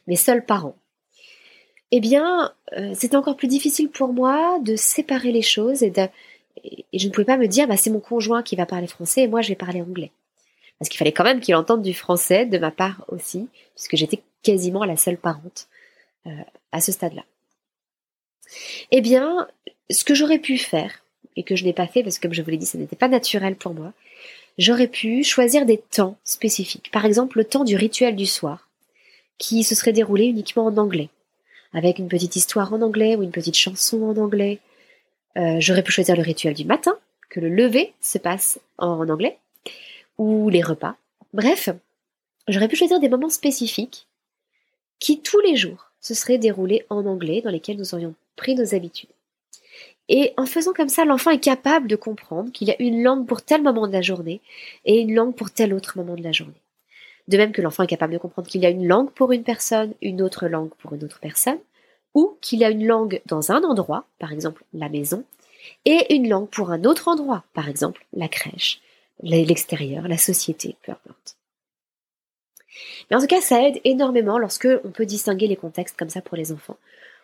Mes 0.06 0.16
seuls 0.16 0.44
parents. 0.44 0.76
Eh 1.90 2.00
bien, 2.00 2.52
c'était 2.94 3.16
encore 3.16 3.36
plus 3.36 3.48
difficile 3.48 3.88
pour 3.88 4.12
moi 4.12 4.58
de 4.60 4.76
séparer 4.76 5.32
les 5.32 5.42
choses 5.42 5.82
et 5.82 5.90
de, 5.90 6.08
et, 6.62 6.84
je 6.92 7.06
ne 7.08 7.12
pouvais 7.12 7.24
pas 7.24 7.36
me 7.36 7.48
dire, 7.48 7.66
bah, 7.66 7.76
c'est 7.76 7.90
mon 7.90 8.00
conjoint 8.00 8.42
qui 8.42 8.56
va 8.56 8.66
parler 8.66 8.86
français 8.86 9.22
et 9.22 9.28
moi 9.28 9.40
je 9.40 9.48
vais 9.48 9.54
parler 9.56 9.80
anglais. 9.80 10.12
Parce 10.78 10.88
qu'il 10.88 10.98
fallait 10.98 11.12
quand 11.12 11.24
même 11.24 11.40
qu'il 11.40 11.54
entende 11.54 11.82
du 11.82 11.94
français 11.94 12.46
de 12.46 12.58
ma 12.58 12.70
part 12.70 13.04
aussi, 13.08 13.48
puisque 13.74 13.96
j'étais 13.96 14.22
quasiment 14.42 14.84
la 14.84 14.96
seule 14.96 15.16
parente 15.16 15.68
euh, 16.26 16.30
à 16.72 16.80
ce 16.80 16.92
stade-là. 16.92 17.24
Eh 18.90 19.00
bien, 19.00 19.48
ce 19.90 20.04
que 20.04 20.14
j'aurais 20.14 20.38
pu 20.38 20.58
faire, 20.58 21.04
et 21.36 21.42
que 21.42 21.56
je 21.56 21.64
n'ai 21.64 21.72
pas 21.72 21.86
fait 21.86 22.02
parce 22.02 22.18
que 22.18 22.22
comme 22.22 22.34
je 22.34 22.42
vous 22.42 22.50
l'ai 22.50 22.56
dit, 22.56 22.66
ça 22.66 22.78
n'était 22.78 22.96
pas 22.96 23.08
naturel 23.08 23.56
pour 23.56 23.74
moi, 23.74 23.92
j'aurais 24.58 24.88
pu 24.88 25.24
choisir 25.24 25.66
des 25.66 25.78
temps 25.78 26.16
spécifiques. 26.24 26.90
Par 26.92 27.04
exemple, 27.04 27.38
le 27.38 27.44
temps 27.44 27.64
du 27.64 27.76
rituel 27.76 28.16
du 28.16 28.26
soir, 28.26 28.68
qui 29.38 29.64
se 29.64 29.74
serait 29.74 29.92
déroulé 29.92 30.26
uniquement 30.26 30.66
en 30.66 30.76
anglais, 30.76 31.08
avec 31.72 31.98
une 31.98 32.08
petite 32.08 32.36
histoire 32.36 32.72
en 32.72 32.82
anglais 32.82 33.16
ou 33.16 33.22
une 33.22 33.32
petite 33.32 33.56
chanson 33.56 34.02
en 34.04 34.16
anglais, 34.16 34.60
euh, 35.36 35.56
j'aurais 35.58 35.82
pu 35.82 35.92
choisir 35.92 36.16
le 36.16 36.22
rituel 36.22 36.54
du 36.54 36.64
matin, 36.64 36.96
que 37.28 37.40
le 37.40 37.48
lever 37.48 37.92
se 38.00 38.18
passe 38.18 38.60
en 38.78 39.08
anglais, 39.08 39.38
ou 40.18 40.48
les 40.48 40.62
repas. 40.62 40.96
Bref, 41.32 41.68
j'aurais 42.48 42.68
pu 42.68 42.76
choisir 42.76 43.00
des 43.00 43.08
moments 43.08 43.28
spécifiques 43.28 44.06
qui 45.00 45.20
tous 45.20 45.40
les 45.40 45.56
jours 45.56 45.90
se 46.00 46.14
seraient 46.14 46.38
déroulés 46.38 46.84
en 46.90 47.06
anglais, 47.06 47.40
dans 47.42 47.50
lesquels 47.50 47.76
nous 47.76 47.94
aurions 47.94 48.14
pris 48.36 48.54
nos 48.54 48.74
habitudes. 48.74 49.10
Et 50.08 50.34
en 50.36 50.46
faisant 50.46 50.72
comme 50.72 50.88
ça, 50.88 51.04
l'enfant 51.04 51.30
est 51.30 51.42
capable 51.42 51.88
de 51.88 51.96
comprendre 51.96 52.52
qu'il 52.52 52.68
y 52.68 52.70
a 52.70 52.80
une 52.80 53.02
langue 53.02 53.26
pour 53.26 53.42
tel 53.42 53.62
moment 53.62 53.86
de 53.86 53.92
la 53.92 54.02
journée 54.02 54.40
et 54.84 55.00
une 55.00 55.14
langue 55.14 55.34
pour 55.34 55.50
tel 55.50 55.72
autre 55.72 55.96
moment 55.96 56.14
de 56.14 56.22
la 56.22 56.32
journée. 56.32 56.60
De 57.26 57.38
même 57.38 57.52
que 57.52 57.62
l'enfant 57.62 57.84
est 57.84 57.88
capable 57.88 58.12
de 58.12 58.18
comprendre 58.18 58.48
qu'il 58.48 58.60
y 58.60 58.66
a 58.66 58.70
une 58.70 58.86
langue 58.86 59.10
pour 59.10 59.32
une 59.32 59.44
personne, 59.44 59.94
une 60.02 60.20
autre 60.20 60.46
langue 60.46 60.74
pour 60.78 60.92
une 60.92 61.04
autre 61.04 61.20
personne, 61.20 61.58
ou 62.14 62.38
qu'il 62.40 62.64
a 62.64 62.70
une 62.70 62.86
langue 62.86 63.20
dans 63.26 63.52
un 63.52 63.62
endroit, 63.62 64.06
par 64.18 64.32
exemple 64.32 64.64
la 64.72 64.88
maison, 64.88 65.24
et 65.84 66.14
une 66.14 66.28
langue 66.28 66.48
pour 66.48 66.70
un 66.70 66.84
autre 66.84 67.08
endroit, 67.08 67.44
par 67.52 67.68
exemple 67.68 68.06
la 68.12 68.28
crèche, 68.28 68.80
l'extérieur, 69.22 70.08
la 70.08 70.18
société, 70.18 70.76
peu 70.82 70.92
importe. 70.92 71.36
Mais 73.10 73.16
en 73.16 73.20
tout 73.20 73.26
cas, 73.26 73.40
ça 73.40 73.62
aide 73.62 73.80
énormément 73.84 74.38
lorsque 74.38 74.68
on 74.84 74.90
peut 74.90 75.06
distinguer 75.06 75.46
les 75.46 75.56
contextes 75.56 75.96
comme 75.96 76.08
ça 76.08 76.22
pour 76.22 76.36
les 76.36 76.52
enfants, 76.52 76.78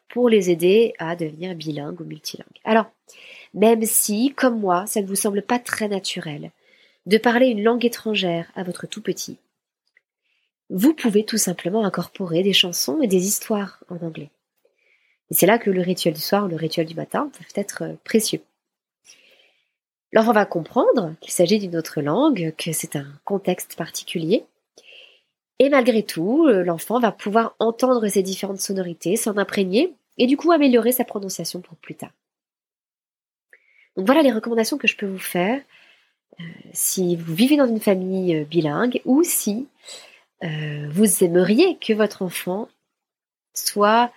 pour 0.09 0.29
les 0.29 0.51
aider 0.51 0.95
à 0.99 1.17
devenir 1.17 1.55
bilingues 1.55 2.01
ou 2.01 2.05
multilingues. 2.05 2.47
Alors, 2.65 2.87
même 3.55 3.85
si, 3.85 4.33
comme 4.35 4.61
moi, 4.61 4.87
ça 4.87 5.01
ne 5.01 5.07
vous 5.07 5.17
semble 5.17 5.43
pas 5.43 5.59
très 5.59 5.89
naturel 5.89 6.51
de 7.07 7.19
parler 7.19 7.47
une 7.47 7.63
langue 7.63 7.85
étrangère 7.85 8.51
à 8.55 8.63
votre 8.63 8.87
tout 8.87 9.03
petit, 9.03 9.39
vous 10.69 10.95
pouvez 10.95 11.25
tout 11.25 11.39
simplement 11.39 11.85
incorporer 11.85 12.43
des 12.45 12.53
chansons 12.53 13.01
et 13.03 13.09
des 13.09 13.27
histoires 13.27 13.83
en 13.89 13.97
anglais. 14.07 14.31
Et 15.31 15.35
c'est 15.35 15.47
là 15.47 15.59
que 15.59 15.71
le 15.71 15.81
rituel 15.81 16.15
du 16.15 16.21
soir 16.21 16.45
ou 16.45 16.49
le 16.49 16.57
rituel 16.57 16.87
du 16.87 16.95
matin 16.95 17.31
peuvent 17.33 17.53
être 17.55 17.83
euh, 17.83 17.95
précieux. 18.05 18.43
L'enfant 20.13 20.33
va 20.33 20.45
comprendre 20.45 21.15
qu'il 21.21 21.33
s'agit 21.33 21.61
d'une 21.61 21.77
autre 21.77 22.01
langue, 22.01 22.53
que 22.59 22.73
c'est 22.73 22.97
un 22.97 23.07
contexte 23.25 23.77
particulier. 23.77 24.45
Et 25.61 25.69
malgré 25.69 26.03
tout, 26.03 26.47
euh, 26.47 26.65
l'enfant 26.65 26.99
va 26.99 27.13
pouvoir 27.13 27.55
entendre 27.61 28.09
ces 28.09 28.23
différentes 28.23 28.61
sonorités, 28.61 29.15
s'en 29.17 29.37
imprégner 29.37 29.95
et 30.19 30.27
du 30.27 30.37
coup 30.37 30.51
améliorer 30.51 30.91
sa 30.91 31.05
prononciation 31.05 31.61
pour 31.61 31.77
plus 31.77 31.95
tard. 31.95 32.11
Donc 33.97 34.07
voilà 34.07 34.23
les 34.23 34.33
recommandations 34.33 34.79
que 34.79 34.89
je 34.89 34.97
peux 34.97 35.07
vous 35.07 35.19
faire 35.19 35.61
euh, 36.41 36.45
si 36.73 37.15
vous 37.15 37.35
vivez 37.35 37.57
dans 37.57 37.69
une 37.69 37.81
famille 37.81 38.45
bilingue 38.45 39.01
ou 39.05 39.23
si 39.23 39.69
vous 40.43 41.23
aimeriez 41.23 41.77
que 41.77 41.93
votre 41.93 42.23
enfant 42.23 42.67
soit 43.53 44.11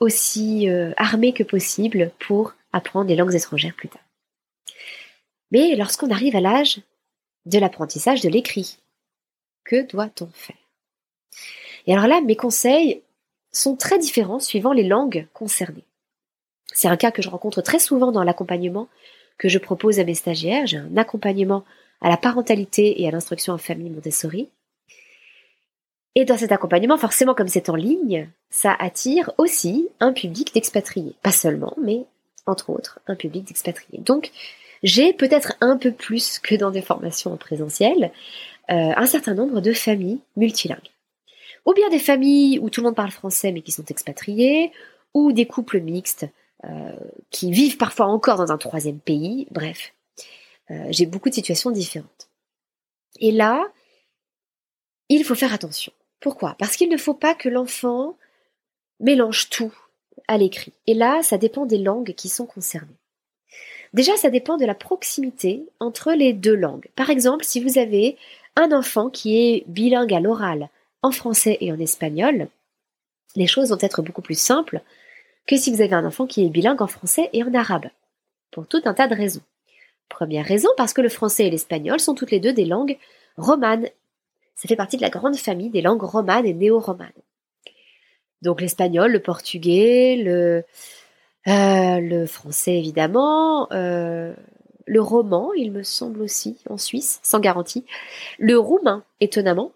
aussi 0.00 0.68
euh, 0.68 0.92
armé 0.96 1.32
que 1.32 1.42
possible 1.42 2.10
pour 2.18 2.54
apprendre 2.72 3.08
les 3.08 3.16
langues 3.16 3.34
étrangères 3.34 3.74
plus 3.74 3.88
tard. 3.88 4.02
Mais 5.50 5.76
lorsqu'on 5.76 6.10
arrive 6.10 6.36
à 6.36 6.40
l'âge 6.40 6.80
de 7.46 7.58
l'apprentissage 7.58 8.20
de 8.20 8.28
l'écrit, 8.28 8.78
que 9.64 9.86
doit-on 9.86 10.28
faire? 10.32 10.56
Et 11.86 11.92
alors 11.92 12.06
là, 12.06 12.20
mes 12.20 12.36
conseils 12.36 13.02
sont 13.52 13.76
très 13.76 13.98
différents 13.98 14.40
suivant 14.40 14.72
les 14.72 14.86
langues 14.86 15.26
concernées. 15.32 15.86
C'est 16.72 16.88
un 16.88 16.96
cas 16.96 17.10
que 17.10 17.22
je 17.22 17.28
rencontre 17.28 17.62
très 17.62 17.78
souvent 17.78 18.12
dans 18.12 18.22
l'accompagnement 18.22 18.88
que 19.38 19.48
je 19.48 19.58
propose 19.58 19.98
à 19.98 20.04
mes 20.04 20.14
stagiaires. 20.14 20.66
J'ai 20.66 20.76
un 20.76 20.96
accompagnement 20.96 21.64
à 22.00 22.08
la 22.08 22.16
parentalité 22.16 23.02
et 23.02 23.08
à 23.08 23.10
l'instruction 23.10 23.54
en 23.54 23.58
famille 23.58 23.90
Montessori. 23.90 24.48
Et 26.16 26.24
dans 26.24 26.36
cet 26.36 26.52
accompagnement, 26.52 26.96
forcément, 26.96 27.34
comme 27.34 27.48
c'est 27.48 27.68
en 27.68 27.76
ligne, 27.76 28.28
ça 28.50 28.74
attire 28.78 29.32
aussi 29.38 29.88
un 30.00 30.12
public 30.12 30.52
d'expatriés. 30.52 31.14
Pas 31.22 31.30
seulement, 31.32 31.74
mais 31.80 32.04
entre 32.46 32.70
autres, 32.70 32.98
un 33.06 33.14
public 33.14 33.44
d'expatriés. 33.44 34.00
Donc, 34.00 34.32
j'ai 34.82 35.12
peut-être 35.12 35.54
un 35.60 35.76
peu 35.76 35.92
plus 35.92 36.38
que 36.38 36.54
dans 36.54 36.70
des 36.70 36.82
formations 36.82 37.32
en 37.32 37.36
présentiel, 37.36 38.12
euh, 38.70 38.92
un 38.96 39.06
certain 39.06 39.34
nombre 39.34 39.60
de 39.60 39.72
familles 39.72 40.20
multilingues. 40.36 40.90
Ou 41.66 41.74
bien 41.74 41.88
des 41.90 41.98
familles 41.98 42.58
où 42.58 42.70
tout 42.70 42.80
le 42.80 42.86
monde 42.86 42.96
parle 42.96 43.10
français 43.10 43.52
mais 43.52 43.60
qui 43.60 43.72
sont 43.72 43.84
expatriés, 43.84 44.72
ou 45.14 45.32
des 45.32 45.46
couples 45.46 45.80
mixtes 45.80 46.26
euh, 46.64 46.96
qui 47.30 47.52
vivent 47.52 47.76
parfois 47.76 48.06
encore 48.06 48.36
dans 48.36 48.52
un 48.52 48.58
troisième 48.58 49.00
pays, 49.00 49.46
bref. 49.50 49.92
Euh, 50.70 50.86
j'ai 50.90 51.06
beaucoup 51.06 51.28
de 51.28 51.34
situations 51.34 51.70
différentes. 51.70 52.28
Et 53.18 53.32
là, 53.32 53.66
il 55.08 55.24
faut 55.24 55.34
faire 55.34 55.52
attention. 55.52 55.92
Pourquoi? 56.20 56.54
Parce 56.58 56.76
qu'il 56.76 56.90
ne 56.90 56.96
faut 56.96 57.14
pas 57.14 57.34
que 57.34 57.48
l'enfant 57.48 58.16
mélange 59.00 59.48
tout 59.48 59.74
à 60.28 60.36
l'écrit. 60.38 60.72
Et 60.86 60.94
là, 60.94 61.22
ça 61.22 61.38
dépend 61.38 61.66
des 61.66 61.78
langues 61.78 62.14
qui 62.14 62.28
sont 62.28 62.46
concernées. 62.46 62.98
Déjà, 63.92 64.16
ça 64.16 64.30
dépend 64.30 64.56
de 64.56 64.66
la 64.66 64.74
proximité 64.74 65.64
entre 65.80 66.12
les 66.12 66.32
deux 66.32 66.54
langues. 66.54 66.88
Par 66.94 67.10
exemple, 67.10 67.44
si 67.44 67.60
vous 67.60 67.78
avez 67.78 68.16
un 68.54 68.70
enfant 68.72 69.10
qui 69.10 69.36
est 69.36 69.64
bilingue 69.66 70.14
à 70.14 70.20
l'oral 70.20 70.68
en 71.02 71.10
français 71.10 71.58
et 71.60 71.72
en 71.72 71.78
espagnol, 71.78 72.48
les 73.34 73.46
choses 73.46 73.70
vont 73.70 73.78
être 73.80 74.02
beaucoup 74.02 74.22
plus 74.22 74.38
simples 74.38 74.82
que 75.46 75.56
si 75.56 75.72
vous 75.72 75.80
avez 75.80 75.94
un 75.94 76.04
enfant 76.04 76.26
qui 76.26 76.44
est 76.44 76.48
bilingue 76.48 76.82
en 76.82 76.86
français 76.86 77.30
et 77.32 77.42
en 77.42 77.52
arabe, 77.54 77.88
pour 78.50 78.66
tout 78.66 78.82
un 78.84 78.94
tas 78.94 79.08
de 79.08 79.14
raisons. 79.14 79.42
Première 80.08 80.46
raison, 80.46 80.68
parce 80.76 80.92
que 80.92 81.00
le 81.00 81.08
français 81.08 81.46
et 81.46 81.50
l'espagnol 81.50 82.00
sont 82.00 82.14
toutes 82.14 82.30
les 82.30 82.40
deux 82.40 82.52
des 82.52 82.64
langues 82.64 82.98
romanes. 83.36 83.88
Ça 84.54 84.68
fait 84.68 84.76
partie 84.76 84.96
de 84.96 85.02
la 85.02 85.10
grande 85.10 85.36
famille 85.36 85.70
des 85.70 85.82
langues 85.82 86.02
romanes 86.02 86.46
et 86.46 86.54
néo-romanes. 86.54 87.12
Donc 88.42 88.60
l'espagnol, 88.60 89.12
le 89.12 89.20
portugais, 89.20 90.16
le, 90.16 90.64
euh, 91.48 92.26
français 92.26 92.76
évidemment, 92.78 93.70
euh, 93.72 94.34
le 94.86 95.00
roman, 95.00 95.52
il 95.52 95.72
me 95.72 95.82
semble 95.82 96.22
aussi, 96.22 96.58
en 96.68 96.76
Suisse, 96.76 97.20
sans 97.22 97.40
garantie, 97.40 97.84
le 98.38 98.58
roumain, 98.58 99.04
étonnamment, 99.20 99.72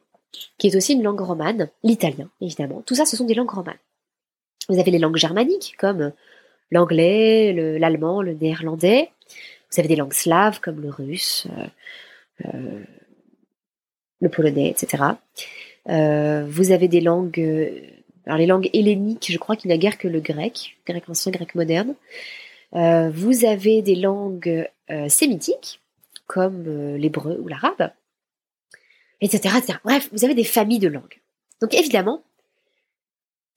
qui 0.59 0.67
est 0.67 0.77
aussi 0.77 0.95
une 0.95 1.03
langue 1.03 1.21
romane, 1.21 1.71
l'italien, 1.83 2.29
évidemment. 2.41 2.83
Tout 2.83 2.95
ça, 2.95 3.05
ce 3.05 3.17
sont 3.17 3.25
des 3.25 3.35
langues 3.35 3.51
romanes. 3.51 3.79
Vous 4.69 4.79
avez 4.81 4.91
les 4.91 4.99
langues 4.99 5.17
germaniques, 5.17 5.77
comme 5.79 6.13
l'anglais, 6.71 7.79
l'allemand, 7.79 8.23
le, 8.23 8.35
néerlandais. 8.35 9.11
Vous 9.71 9.79
avez 9.79 9.89
des 9.89 9.97
langues 9.97 10.15
slaves, 10.15 10.61
comme 10.61 10.81
le 10.81 10.91
russe, 10.91 11.47
euh, 12.45 12.83
le 14.25 14.29
polonais, 14.29 14.69
etc. 14.69 15.05
vous 15.87 16.73
avez 16.73 16.89
des 16.89 17.01
langues 17.01 17.41
alors 18.27 18.39
les 18.39 18.47
langues 18.47 18.71
helléniques, 18.73 19.31
je 19.31 19.39
crois 19.39 19.57
qu'il 19.57 19.69
n'y 19.69 19.75
a 19.75 19.79
guère 19.79 19.99
que 19.99 20.09
le 20.09 20.21
grec, 20.21 20.77
grec 20.87 21.09
ancien, 21.09 21.31
grec 21.31 21.55
moderne. 21.55 21.95
Euh, 22.75 23.11
vous 23.11 23.45
avez 23.45 23.83
des 23.83 23.97
langues 23.97 24.69
euh, 24.91 25.09
sémitiques, 25.09 25.81
comme 26.27 26.65
euh, 26.67 26.97
l'hébreu 26.97 27.39
ou 27.41 27.49
l'arabe, 27.49 27.93
etc., 29.21 29.55
etc. 29.59 29.79
Bref, 29.85 30.09
vous 30.13 30.25
avez 30.25 30.35
des 30.35 30.45
familles 30.45 30.79
de 30.79 30.89
langues. 30.89 31.21
Donc 31.61 31.75
évidemment, 31.75 32.23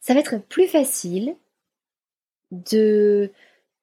ça 0.02 0.14
va 0.14 0.20
être 0.20 0.38
plus 0.48 0.68
facile 0.68 1.36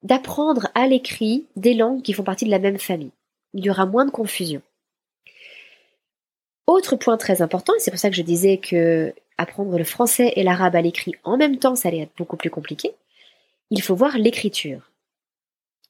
d'apprendre 0.03 0.69
à 0.75 0.87
l'écrit 0.87 1.47
des 1.57 1.75
langues 1.75 2.03
qui 2.03 2.13
font 2.13 2.23
partie 2.23 2.45
de 2.45 2.51
la 2.51 2.59
même 2.59 2.79
famille. 2.79 3.11
Il 3.55 3.65
y 3.65 3.71
aura 3.71 3.87
moins 3.87 4.05
de 4.05 4.11
confusion. 4.11 4.63
Autre 6.67 6.97
point 6.97 7.17
très 7.17 7.43
important, 7.43 7.75
et 7.75 7.79
c'est 7.79 7.91
pour 7.91 8.01
ça 8.01 8.11
que 8.11 8.17
je 8.17 8.23
disais 8.23 8.57
que 8.57 9.15
apprendre 9.37 9.77
le 9.77 9.85
français 9.85 10.33
et 10.37 10.43
l'arabe 10.43 10.77
à 10.77 10.81
l'écrit 10.81 11.15
en 11.25 11.37
même 11.37 11.59
temps, 11.59 11.77
ça 11.77 11.89
allait 11.89 12.01
être 12.01 12.17
beaucoup 12.17 12.37
plus 12.37 12.51
compliqué. 12.51 12.95
Il 13.71 13.83
faut 13.83 13.95
voir 13.95 14.17
l'écriture. 14.17 14.91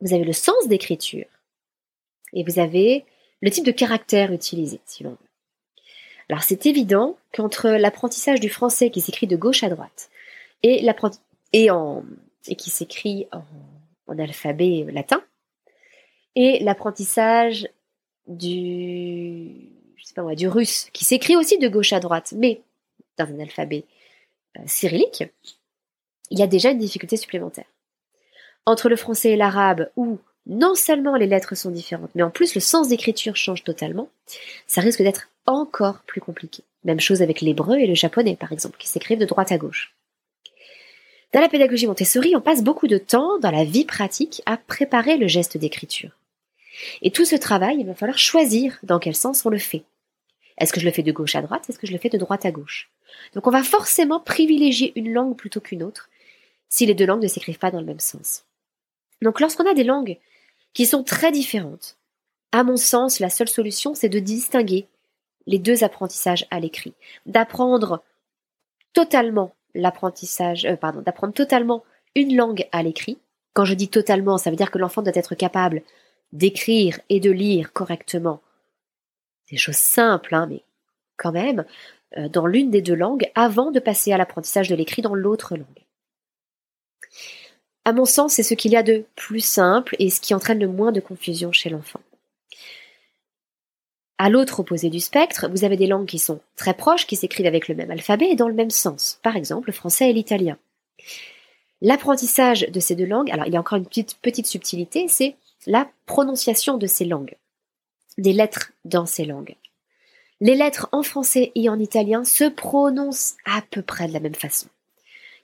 Vous 0.00 0.14
avez 0.14 0.24
le 0.24 0.32
sens 0.32 0.66
d'écriture 0.66 1.26
et 2.32 2.42
vous 2.42 2.58
avez 2.58 3.04
le 3.40 3.50
type 3.50 3.64
de 3.64 3.70
caractère 3.70 4.32
utilisé, 4.32 4.80
si 4.86 5.04
l'on 5.04 5.10
veut. 5.10 5.16
Alors 6.28 6.42
c'est 6.42 6.66
évident 6.66 7.16
qu'entre 7.32 7.68
l'apprentissage 7.68 8.40
du 8.40 8.48
français 8.48 8.90
qui 8.90 9.00
s'écrit 9.00 9.26
de 9.26 9.36
gauche 9.36 9.62
à 9.62 9.68
droite 9.68 10.10
et, 10.62 11.70
en, 11.70 12.02
qui 12.56 12.70
s'écrit 12.70 13.28
en 14.06 14.18
alphabet 14.18 14.86
latin 14.90 15.22
et 16.34 16.58
l'apprentissage 16.60 17.68
du, 18.26 19.68
je 20.04 20.08
sais 20.08 20.14
pas 20.14 20.34
du 20.34 20.48
russe 20.48 20.88
qui 20.92 21.04
s'écrit 21.04 21.34
aussi 21.34 21.58
de 21.58 21.68
gauche 21.68 21.94
à 21.94 22.00
droite, 22.00 22.34
mais 22.36 22.60
dans 23.16 23.24
un 23.24 23.40
alphabet 23.40 23.84
euh, 24.58 24.62
cyrillique, 24.66 25.24
il 26.30 26.38
y 26.38 26.42
a 26.42 26.46
déjà 26.46 26.70
une 26.70 26.78
difficulté 26.78 27.16
supplémentaire. 27.16 27.64
Entre 28.66 28.90
le 28.90 28.96
français 28.96 29.30
et 29.30 29.36
l'arabe, 29.36 29.88
où 29.96 30.18
non 30.46 30.74
seulement 30.74 31.16
les 31.16 31.26
lettres 31.26 31.54
sont 31.54 31.70
différentes, 31.70 32.10
mais 32.14 32.22
en 32.22 32.30
plus 32.30 32.54
le 32.54 32.60
sens 32.60 32.88
d'écriture 32.88 33.36
change 33.36 33.64
totalement, 33.64 34.10
ça 34.66 34.82
risque 34.82 35.02
d'être 35.02 35.28
encore 35.46 36.00
plus 36.06 36.20
compliqué. 36.20 36.64
Même 36.84 37.00
chose 37.00 37.22
avec 37.22 37.40
l'hébreu 37.40 37.78
et 37.78 37.86
le 37.86 37.94
japonais, 37.94 38.36
par 38.36 38.52
exemple, 38.52 38.76
qui 38.78 38.88
s'écrivent 38.88 39.18
de 39.18 39.24
droite 39.24 39.52
à 39.52 39.58
gauche. 39.58 39.94
Dans 41.32 41.40
la 41.40 41.48
pédagogie 41.48 41.86
Montessori, 41.86 42.36
on 42.36 42.42
passe 42.42 42.62
beaucoup 42.62 42.88
de 42.88 42.98
temps 42.98 43.38
dans 43.38 43.50
la 43.50 43.64
vie 43.64 43.86
pratique 43.86 44.42
à 44.44 44.58
préparer 44.58 45.16
le 45.16 45.28
geste 45.28 45.56
d'écriture. 45.56 46.10
Et 47.00 47.10
tout 47.10 47.24
ce 47.24 47.36
travail, 47.36 47.78
il 47.80 47.86
va 47.86 47.94
falloir 47.94 48.18
choisir 48.18 48.78
dans 48.82 48.98
quel 48.98 49.16
sens 49.16 49.44
on 49.46 49.50
le 49.50 49.58
fait. 49.58 49.82
Est-ce 50.58 50.72
que 50.72 50.80
je 50.80 50.84
le 50.84 50.92
fais 50.92 51.02
de 51.02 51.12
gauche 51.12 51.34
à 51.34 51.42
droite? 51.42 51.68
Est-ce 51.68 51.78
que 51.78 51.86
je 51.86 51.92
le 51.92 51.98
fais 51.98 52.08
de 52.08 52.18
droite 52.18 52.46
à 52.46 52.52
gauche? 52.52 52.90
Donc 53.34 53.46
on 53.46 53.50
va 53.50 53.62
forcément 53.62 54.20
privilégier 54.20 54.92
une 54.96 55.12
langue 55.12 55.36
plutôt 55.36 55.60
qu'une 55.60 55.82
autre 55.82 56.10
si 56.68 56.86
les 56.86 56.94
deux 56.94 57.06
langues 57.06 57.22
ne 57.22 57.28
s'écrivent 57.28 57.58
pas 57.58 57.70
dans 57.70 57.80
le 57.80 57.86
même 57.86 58.00
sens. 58.00 58.44
Donc 59.22 59.40
lorsqu'on 59.40 59.68
a 59.68 59.74
des 59.74 59.84
langues 59.84 60.18
qui 60.72 60.86
sont 60.86 61.04
très 61.04 61.32
différentes, 61.32 61.96
à 62.52 62.64
mon 62.64 62.76
sens, 62.76 63.20
la 63.20 63.30
seule 63.30 63.48
solution, 63.48 63.94
c'est 63.94 64.08
de 64.08 64.18
distinguer 64.18 64.86
les 65.46 65.58
deux 65.58 65.84
apprentissages 65.84 66.46
à 66.50 66.60
l'écrit, 66.60 66.94
d'apprendre 67.26 68.02
totalement 68.92 69.54
l'apprentissage, 69.74 70.64
euh, 70.64 70.76
pardon, 70.76 71.02
d'apprendre 71.02 71.34
totalement 71.34 71.84
une 72.14 72.36
langue 72.36 72.68
à 72.72 72.82
l'écrit. 72.82 73.18
Quand 73.52 73.64
je 73.64 73.74
dis 73.74 73.88
totalement, 73.88 74.38
ça 74.38 74.50
veut 74.50 74.56
dire 74.56 74.70
que 74.70 74.78
l'enfant 74.78 75.02
doit 75.02 75.12
être 75.14 75.34
capable 75.34 75.82
d'écrire 76.32 76.98
et 77.08 77.20
de 77.20 77.30
lire 77.30 77.72
correctement 77.72 78.40
des 79.50 79.56
choses 79.56 79.76
simples, 79.76 80.34
hein, 80.34 80.46
mais 80.48 80.62
quand 81.16 81.32
même, 81.32 81.64
euh, 82.16 82.28
dans 82.28 82.46
l'une 82.46 82.70
des 82.70 82.82
deux 82.82 82.94
langues 82.94 83.30
avant 83.34 83.70
de 83.70 83.80
passer 83.80 84.12
à 84.12 84.16
l'apprentissage 84.16 84.68
de 84.68 84.74
l'écrit 84.74 85.02
dans 85.02 85.14
l'autre 85.14 85.56
langue. 85.56 85.66
À 87.84 87.92
mon 87.92 88.04
sens, 88.04 88.34
c'est 88.34 88.42
ce 88.42 88.54
qu'il 88.54 88.72
y 88.72 88.76
a 88.76 88.82
de 88.82 89.04
plus 89.14 89.44
simple 89.44 89.94
et 89.98 90.10
ce 90.10 90.20
qui 90.20 90.34
entraîne 90.34 90.58
le 90.58 90.68
moins 90.68 90.92
de 90.92 91.00
confusion 91.00 91.52
chez 91.52 91.70
l'enfant. 91.70 92.00
À 94.16 94.30
l'autre 94.30 94.60
opposé 94.60 94.90
du 94.90 95.00
spectre, 95.00 95.48
vous 95.48 95.64
avez 95.64 95.76
des 95.76 95.88
langues 95.88 96.06
qui 96.06 96.18
sont 96.18 96.40
très 96.56 96.74
proches, 96.74 97.06
qui 97.06 97.16
s'écrivent 97.16 97.46
avec 97.46 97.68
le 97.68 97.74
même 97.74 97.90
alphabet 97.90 98.30
et 98.30 98.36
dans 98.36 98.48
le 98.48 98.54
même 98.54 98.70
sens. 98.70 99.18
Par 99.22 99.36
exemple, 99.36 99.68
le 99.68 99.72
français 99.74 100.08
et 100.08 100.12
l'italien. 100.12 100.56
L'apprentissage 101.82 102.60
de 102.70 102.80
ces 102.80 102.94
deux 102.94 103.06
langues, 103.06 103.30
alors 103.30 103.46
il 103.46 103.52
y 103.52 103.56
a 103.56 103.60
encore 103.60 103.76
une 103.76 103.86
petite, 103.86 104.16
petite 104.22 104.46
subtilité, 104.46 105.08
c'est 105.08 105.36
la 105.66 105.90
prononciation 106.06 106.78
de 106.78 106.86
ces 106.86 107.04
langues 107.04 107.34
des 108.18 108.32
lettres 108.32 108.72
dans 108.84 109.06
ces 109.06 109.24
langues. 109.24 109.56
Les 110.40 110.54
lettres 110.54 110.88
en 110.92 111.02
français 111.02 111.52
et 111.54 111.68
en 111.68 111.78
italien 111.78 112.24
se 112.24 112.44
prononcent 112.44 113.36
à 113.44 113.62
peu 113.70 113.82
près 113.82 114.08
de 114.08 114.12
la 114.12 114.20
même 114.20 114.34
façon. 114.34 114.68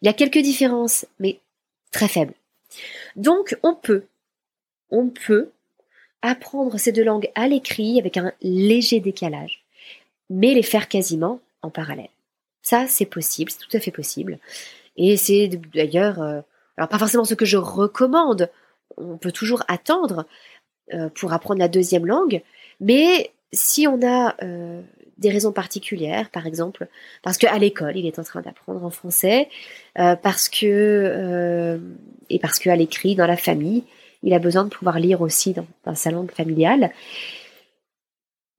Il 0.02 0.06
y 0.06 0.08
a 0.08 0.14
quelques 0.14 0.38
différences, 0.38 1.06
mais 1.18 1.40
très 1.90 2.08
faibles. 2.08 2.34
Donc 3.16 3.58
on 3.62 3.74
peut, 3.74 4.04
on 4.90 5.08
peut 5.08 5.50
apprendre 6.22 6.78
ces 6.78 6.92
deux 6.92 7.04
langues 7.04 7.30
à 7.34 7.48
l'écrit 7.48 7.98
avec 7.98 8.16
un 8.16 8.32
léger 8.42 9.00
décalage, 9.00 9.64
mais 10.28 10.54
les 10.54 10.62
faire 10.62 10.88
quasiment 10.88 11.40
en 11.62 11.70
parallèle. 11.70 12.10
Ça, 12.62 12.86
c'est 12.86 13.06
possible, 13.06 13.50
c'est 13.50 13.58
tout 13.58 13.76
à 13.76 13.80
fait 13.80 13.90
possible. 13.90 14.38
Et 14.96 15.16
c'est 15.16 15.48
d'ailleurs, 15.48 16.20
euh, 16.20 16.40
alors 16.76 16.88
pas 16.88 16.98
forcément 16.98 17.24
ce 17.24 17.34
que 17.34 17.44
je 17.44 17.56
recommande, 17.56 18.50
on 18.96 19.16
peut 19.16 19.32
toujours 19.32 19.62
attendre 19.68 20.26
euh, 20.92 21.08
pour 21.10 21.32
apprendre 21.32 21.60
la 21.60 21.68
deuxième 21.68 22.06
langue, 22.06 22.42
mais 22.80 23.30
si 23.52 23.86
on 23.86 24.00
a 24.06 24.34
euh, 24.42 24.82
des 25.18 25.30
raisons 25.30 25.52
particulières, 25.52 26.30
par 26.30 26.46
exemple, 26.46 26.88
parce 27.22 27.36
qu'à 27.36 27.56
l'école, 27.58 27.96
il 27.96 28.06
est 28.06 28.18
en 28.18 28.24
train 28.24 28.40
d'apprendre 28.40 28.84
en 28.84 28.90
français, 28.90 29.48
euh, 29.98 30.16
parce 30.16 30.48
que 30.48 30.66
euh, 30.66 31.78
et 32.30 32.38
parce 32.38 32.58
qu'à 32.58 32.74
l'écrit, 32.74 33.14
dans 33.14 33.26
la 33.26 33.36
famille, 33.36 33.84
il 34.22 34.32
a 34.34 34.38
besoin 34.38 34.64
de 34.64 34.70
pouvoir 34.70 34.98
lire 34.98 35.20
aussi 35.20 35.54
dans, 35.54 35.94
sa 35.94 36.10
langue 36.10 36.30
familiale. 36.30 36.90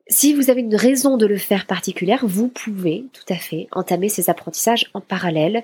Si 0.08 0.34
vous 0.34 0.50
avez 0.50 0.62
une 0.62 0.76
raison 0.76 1.18
de 1.18 1.26
le 1.26 1.38
faire 1.38 1.66
particulière, 1.66 2.26
vous 2.26 2.50
pouvez 2.50 3.06
tout 3.14 3.34
à 3.34 3.38
fait 3.38 3.68
entamer 3.72 4.10
ces 4.10 4.30
apprentissages 4.30 4.90
en 4.94 5.02
parallèle 5.02 5.64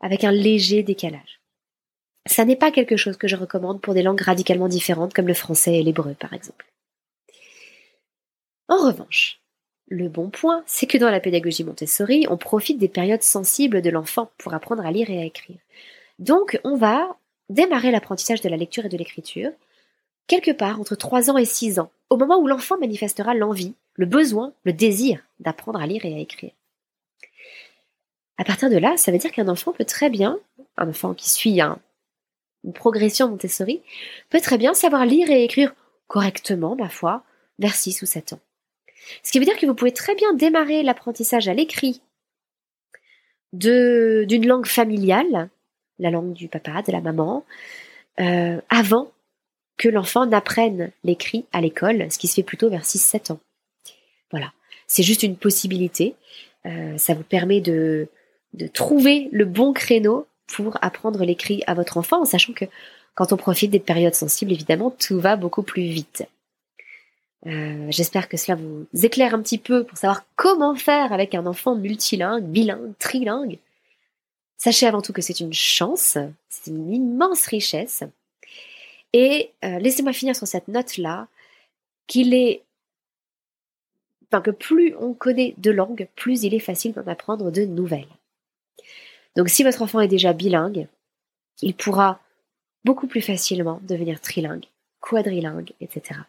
avec 0.00 0.24
un 0.24 0.32
léger 0.32 0.82
décalage. 0.82 1.40
Ça 2.26 2.44
n'est 2.44 2.56
pas 2.56 2.72
quelque 2.72 2.96
chose 2.96 3.16
que 3.16 3.28
je 3.28 3.36
recommande 3.36 3.80
pour 3.80 3.94
des 3.94 4.02
langues 4.02 4.20
radicalement 4.20 4.68
différentes 4.68 5.14
comme 5.14 5.28
le 5.28 5.34
français 5.34 5.76
et 5.76 5.82
l'hébreu 5.82 6.14
par 6.18 6.32
exemple. 6.32 6.66
En 8.70 8.76
revanche, 8.76 9.40
le 9.88 10.08
bon 10.08 10.30
point, 10.30 10.62
c'est 10.64 10.86
que 10.86 10.96
dans 10.96 11.10
la 11.10 11.18
pédagogie 11.18 11.64
Montessori, 11.64 12.26
on 12.30 12.36
profite 12.36 12.78
des 12.78 12.88
périodes 12.88 13.24
sensibles 13.24 13.82
de 13.82 13.90
l'enfant 13.90 14.30
pour 14.38 14.54
apprendre 14.54 14.86
à 14.86 14.92
lire 14.92 15.10
et 15.10 15.20
à 15.20 15.24
écrire. 15.24 15.58
Donc, 16.20 16.60
on 16.62 16.76
va 16.76 17.16
démarrer 17.48 17.90
l'apprentissage 17.90 18.40
de 18.42 18.48
la 18.48 18.56
lecture 18.56 18.86
et 18.86 18.88
de 18.88 18.96
l'écriture 18.96 19.50
quelque 20.28 20.52
part 20.52 20.78
entre 20.80 20.94
3 20.94 21.30
ans 21.30 21.36
et 21.36 21.44
6 21.44 21.80
ans, 21.80 21.90
au 22.10 22.16
moment 22.16 22.38
où 22.38 22.46
l'enfant 22.46 22.78
manifestera 22.78 23.34
l'envie, 23.34 23.74
le 23.94 24.06
besoin, 24.06 24.52
le 24.62 24.72
désir 24.72 25.20
d'apprendre 25.40 25.80
à 25.80 25.86
lire 25.88 26.04
et 26.04 26.14
à 26.14 26.18
écrire. 26.18 26.52
À 28.38 28.44
partir 28.44 28.70
de 28.70 28.78
là, 28.78 28.96
ça 28.96 29.10
veut 29.10 29.18
dire 29.18 29.32
qu'un 29.32 29.48
enfant 29.48 29.72
peut 29.72 29.84
très 29.84 30.10
bien, 30.10 30.38
un 30.76 30.88
enfant 30.88 31.12
qui 31.12 31.28
suit 31.28 31.60
une 31.60 32.72
progression 32.72 33.28
Montessori, 33.28 33.82
peut 34.28 34.40
très 34.40 34.58
bien 34.58 34.74
savoir 34.74 35.06
lire 35.06 35.28
et 35.28 35.42
écrire 35.42 35.74
correctement, 36.06 36.76
ma 36.76 36.88
foi, 36.88 37.24
vers 37.58 37.74
6 37.74 38.02
ou 38.02 38.06
7 38.06 38.34
ans. 38.34 38.40
Ce 39.22 39.32
qui 39.32 39.38
veut 39.38 39.44
dire 39.44 39.56
que 39.56 39.66
vous 39.66 39.74
pouvez 39.74 39.92
très 39.92 40.14
bien 40.14 40.32
démarrer 40.34 40.82
l'apprentissage 40.82 41.48
à 41.48 41.54
l'écrit 41.54 42.02
d'une 43.52 44.46
langue 44.46 44.66
familiale, 44.66 45.48
la 45.98 46.10
langue 46.10 46.32
du 46.32 46.48
papa, 46.48 46.82
de 46.82 46.92
la 46.92 47.00
maman, 47.00 47.44
euh, 48.20 48.60
avant 48.68 49.10
que 49.76 49.88
l'enfant 49.88 50.26
n'apprenne 50.26 50.92
l'écrit 51.04 51.46
à 51.52 51.60
l'école, 51.60 52.10
ce 52.10 52.18
qui 52.18 52.28
se 52.28 52.34
fait 52.34 52.42
plutôt 52.42 52.70
vers 52.70 52.84
6-7 52.84 53.32
ans. 53.32 53.40
Voilà, 54.30 54.52
c'est 54.86 55.02
juste 55.02 55.22
une 55.22 55.36
possibilité. 55.36 56.14
Euh, 56.66 56.96
ça 56.98 57.14
vous 57.14 57.22
permet 57.22 57.60
de, 57.60 58.08
de 58.54 58.66
trouver 58.66 59.28
le 59.32 59.44
bon 59.44 59.72
créneau 59.72 60.26
pour 60.46 60.78
apprendre 60.82 61.24
l'écrit 61.24 61.62
à 61.66 61.74
votre 61.74 61.96
enfant, 61.96 62.22
en 62.22 62.24
sachant 62.24 62.52
que 62.52 62.66
quand 63.14 63.32
on 63.32 63.36
profite 63.36 63.70
des 63.70 63.80
périodes 63.80 64.14
sensibles, 64.14 64.52
évidemment, 64.52 64.90
tout 64.90 65.18
va 65.18 65.36
beaucoup 65.36 65.62
plus 65.62 65.82
vite. 65.82 66.24
Euh, 67.46 67.86
j'espère 67.90 68.28
que 68.28 68.36
cela 68.36 68.56
vous 68.56 68.86
éclaire 69.02 69.34
un 69.34 69.40
petit 69.40 69.58
peu 69.58 69.84
pour 69.84 69.96
savoir 69.96 70.24
comment 70.36 70.74
faire 70.74 71.12
avec 71.12 71.34
un 71.34 71.46
enfant 71.46 71.74
multilingue, 71.74 72.44
bilingue, 72.44 72.92
trilingue. 72.98 73.58
Sachez 74.58 74.86
avant 74.86 75.00
tout 75.00 75.14
que 75.14 75.22
c'est 75.22 75.40
une 75.40 75.54
chance, 75.54 76.18
c'est 76.50 76.70
une 76.70 76.92
immense 76.92 77.46
richesse. 77.46 78.04
Et 79.14 79.52
euh, 79.64 79.78
laissez-moi 79.78 80.12
finir 80.12 80.36
sur 80.36 80.46
cette 80.46 80.68
note-là, 80.68 81.28
qu'il 82.06 82.34
est, 82.34 82.62
enfin 84.28 84.42
que 84.42 84.50
plus 84.50 84.94
on 84.98 85.14
connaît 85.14 85.54
de 85.56 85.70
langues, 85.70 86.08
plus 86.16 86.42
il 86.42 86.54
est 86.54 86.60
facile 86.60 86.92
d'en 86.92 87.06
apprendre 87.06 87.50
de 87.50 87.64
nouvelles. 87.64 88.06
Donc 89.36 89.48
si 89.48 89.62
votre 89.62 89.82
enfant 89.82 90.00
est 90.00 90.08
déjà 90.08 90.32
bilingue, 90.32 90.88
il 91.62 91.74
pourra 91.74 92.20
beaucoup 92.84 93.06
plus 93.06 93.22
facilement 93.22 93.80
devenir 93.82 94.20
trilingue, 94.20 94.66
quadrilingue, 95.00 95.72
etc. 95.80 96.20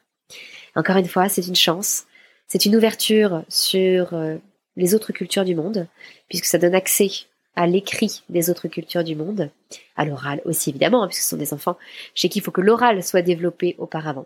Encore 0.75 0.97
une 0.97 1.07
fois, 1.07 1.29
c'est 1.29 1.45
une 1.45 1.55
chance, 1.55 2.05
c'est 2.47 2.65
une 2.65 2.75
ouverture 2.75 3.43
sur 3.49 4.13
euh, 4.13 4.37
les 4.75 4.95
autres 4.95 5.11
cultures 5.11 5.45
du 5.45 5.55
monde, 5.55 5.87
puisque 6.29 6.45
ça 6.45 6.57
donne 6.57 6.75
accès 6.75 7.09
à 7.55 7.67
l'écrit 7.67 8.23
des 8.29 8.49
autres 8.49 8.67
cultures 8.67 9.03
du 9.03 9.15
monde, 9.15 9.49
à 9.97 10.05
l'oral 10.05 10.41
aussi 10.45 10.69
évidemment, 10.69 11.03
hein, 11.03 11.07
puisque 11.07 11.23
ce 11.23 11.29
sont 11.29 11.37
des 11.37 11.53
enfants 11.53 11.77
chez 12.15 12.29
qui 12.29 12.39
il 12.39 12.41
faut 12.41 12.51
que 12.51 12.61
l'oral 12.61 13.03
soit 13.03 13.21
développé 13.21 13.75
auparavant. 13.77 14.25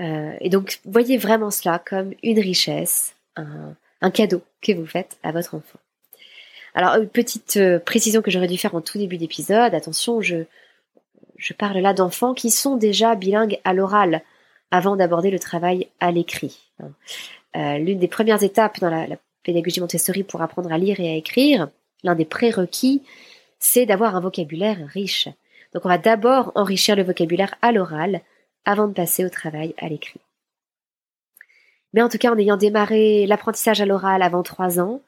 Euh, 0.00 0.32
et 0.40 0.48
donc, 0.48 0.80
voyez 0.86 1.18
vraiment 1.18 1.50
cela 1.50 1.78
comme 1.78 2.14
une 2.22 2.40
richesse, 2.40 3.14
un, 3.36 4.10
cadeau 4.10 4.42
que 4.62 4.72
vous 4.72 4.86
faites 4.86 5.18
à 5.22 5.32
votre 5.32 5.54
enfant. 5.54 5.78
Alors, 6.74 6.94
une 6.96 7.08
petite 7.08 7.58
euh, 7.58 7.78
précision 7.78 8.22
que 8.22 8.30
j'aurais 8.30 8.46
dû 8.46 8.56
faire 8.56 8.74
en 8.74 8.80
tout 8.80 8.96
début 8.96 9.18
d'épisode, 9.18 9.74
attention, 9.74 10.22
je 10.22 10.44
parle 11.58 11.78
là 11.78 11.92
d'enfants 11.92 12.32
qui 12.32 12.50
sont 12.50 12.76
déjà 12.76 13.14
bilingues 13.14 13.58
à 13.64 13.74
l'oral 13.74 14.22
avant 14.70 14.96
d'aborder 14.96 15.30
le 15.30 15.38
travail 15.38 15.88
à 16.00 16.10
l'écrit. 16.10 16.70
Euh, 17.56 17.78
l'une 17.78 17.98
des 17.98 18.08
premières 18.08 18.42
étapes 18.42 18.80
dans 18.80 18.90
la, 18.90 19.06
pédagogie 19.42 19.80
Montessori 19.80 20.22
pour 20.22 20.42
apprendre 20.42 20.70
à 20.72 20.78
lire 20.78 21.00
et 21.00 21.10
à 21.10 21.16
écrire, 21.16 21.68
l'un 22.04 22.14
des 22.14 22.24
prérequis, 22.24 23.02
c'est 23.58 23.86
d'avoir 23.86 24.14
un 24.14 24.20
vocabulaire 24.20 24.78
riche. 24.86 25.28
Donc 25.72 25.84
on 25.84 25.88
va 25.88 25.98
d'abord 25.98 26.52
enrichir 26.54 26.96
le 26.96 27.02
vocabulaire 27.02 27.54
à 27.62 27.72
l'oral 27.72 28.20
avant 28.64 28.86
de 28.86 28.92
passer 28.92 29.24
au 29.24 29.28
travail 29.28 29.74
à 29.78 29.88
l'écrit. 29.88 30.20
Mais 31.92 32.02
en 32.02 32.08
tout 32.08 32.18
cas, 32.18 32.32
en 32.32 32.38
ayant 32.38 32.56
démarré 32.56 33.26
l'apprentissage 33.26 33.80
à 33.80 33.86
l'oral 33.86 34.22
avant 34.22 34.42
3 34.42 34.78
ans, 34.78 35.00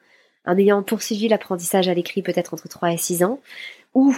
en 0.45 0.57
ayant 0.57 0.83
poursuivi 0.83 1.27
l'apprentissage 1.27 1.87
à 1.87 1.93
l'écrit 1.93 2.21
peut-être 2.21 2.53
entre 2.53 2.67
3 2.67 2.91
et 2.91 2.97
6 2.97 3.23
ans, 3.23 3.39
ou 3.93 4.15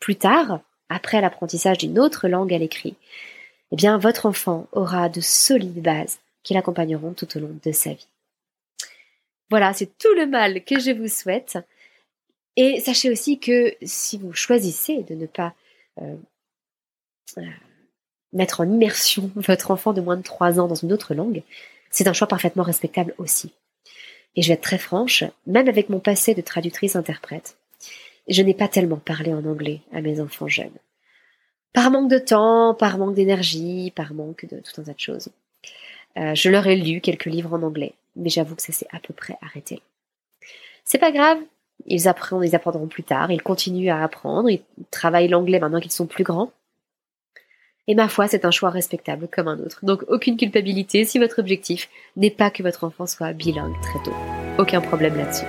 plus 0.00 0.16
tard, 0.16 0.60
après 0.88 1.20
l'apprentissage 1.20 1.78
d'une 1.78 1.98
autre 1.98 2.28
langue 2.28 2.52
à 2.52 2.58
l'écrit, 2.58 2.96
eh 3.72 3.76
bien, 3.76 3.98
votre 3.98 4.26
enfant 4.26 4.68
aura 4.72 5.08
de 5.08 5.20
solides 5.20 5.82
bases 5.82 6.18
qui 6.42 6.54
l'accompagneront 6.54 7.12
tout 7.12 7.36
au 7.36 7.40
long 7.40 7.58
de 7.64 7.72
sa 7.72 7.90
vie. 7.90 8.08
Voilà, 9.50 9.72
c'est 9.74 9.98
tout 9.98 10.14
le 10.14 10.26
mal 10.26 10.64
que 10.64 10.78
je 10.78 10.90
vous 10.90 11.08
souhaite. 11.08 11.58
Et 12.56 12.80
sachez 12.80 13.10
aussi 13.10 13.38
que 13.38 13.74
si 13.82 14.18
vous 14.18 14.32
choisissez 14.32 15.02
de 15.02 15.14
ne 15.14 15.26
pas 15.26 15.54
euh, 16.00 16.16
euh, 17.38 17.42
mettre 18.32 18.60
en 18.60 18.70
immersion 18.70 19.30
votre 19.36 19.70
enfant 19.70 19.92
de 19.92 20.00
moins 20.00 20.16
de 20.16 20.22
3 20.22 20.58
ans 20.60 20.68
dans 20.68 20.74
une 20.74 20.92
autre 20.92 21.14
langue, 21.14 21.42
c'est 21.90 22.08
un 22.08 22.12
choix 22.12 22.28
parfaitement 22.28 22.62
respectable 22.62 23.14
aussi. 23.18 23.52
Et 24.36 24.42
je 24.42 24.48
vais 24.48 24.54
être 24.54 24.62
très 24.62 24.78
franche, 24.78 25.24
même 25.46 25.68
avec 25.68 25.88
mon 25.88 26.00
passé 26.00 26.34
de 26.34 26.42
traductrice-interprète, 26.42 27.56
je 28.28 28.42
n'ai 28.42 28.54
pas 28.54 28.68
tellement 28.68 28.98
parlé 28.98 29.32
en 29.32 29.44
anglais 29.44 29.80
à 29.92 30.00
mes 30.00 30.20
enfants 30.20 30.48
jeunes. 30.48 30.76
Par 31.72 31.90
manque 31.90 32.10
de 32.10 32.18
temps, 32.18 32.74
par 32.74 32.98
manque 32.98 33.14
d'énergie, 33.14 33.92
par 33.94 34.14
manque 34.14 34.46
de 34.46 34.60
tout 34.60 34.80
un 34.80 34.84
tas 34.84 34.94
de 34.94 35.00
choses. 35.00 35.28
Euh, 36.18 36.34
je 36.34 36.48
leur 36.48 36.66
ai 36.66 36.76
lu 36.76 37.00
quelques 37.00 37.26
livres 37.26 37.52
en 37.52 37.62
anglais, 37.62 37.92
mais 38.16 38.30
j'avoue 38.30 38.54
que 38.54 38.62
ça 38.62 38.72
s'est 38.72 38.88
à 38.92 38.98
peu 38.98 39.12
près 39.12 39.36
arrêté. 39.42 39.82
C'est 40.84 40.98
pas 40.98 41.12
grave, 41.12 41.38
ils 41.84 42.00
ils 42.00 42.54
apprendront 42.54 42.86
plus 42.86 43.02
tard, 43.02 43.30
ils 43.30 43.42
continuent 43.42 43.90
à 43.90 44.02
apprendre, 44.02 44.48
ils 44.48 44.62
travaillent 44.90 45.28
l'anglais 45.28 45.60
maintenant 45.60 45.80
qu'ils 45.80 45.92
sont 45.92 46.06
plus 46.06 46.24
grands. 46.24 46.50
Et 47.88 47.94
ma 47.94 48.08
foi, 48.08 48.26
c'est 48.26 48.44
un 48.44 48.50
choix 48.50 48.70
respectable 48.70 49.28
comme 49.28 49.46
un 49.46 49.58
autre. 49.60 49.84
Donc 49.84 50.04
aucune 50.08 50.36
culpabilité 50.36 51.04
si 51.04 51.18
votre 51.18 51.38
objectif 51.38 51.88
n'est 52.16 52.30
pas 52.30 52.50
que 52.50 52.62
votre 52.62 52.84
enfant 52.84 53.06
soit 53.06 53.32
bilingue 53.32 53.80
très 53.80 54.02
tôt. 54.02 54.14
Aucun 54.58 54.80
problème 54.80 55.16
là-dessus. 55.16 55.46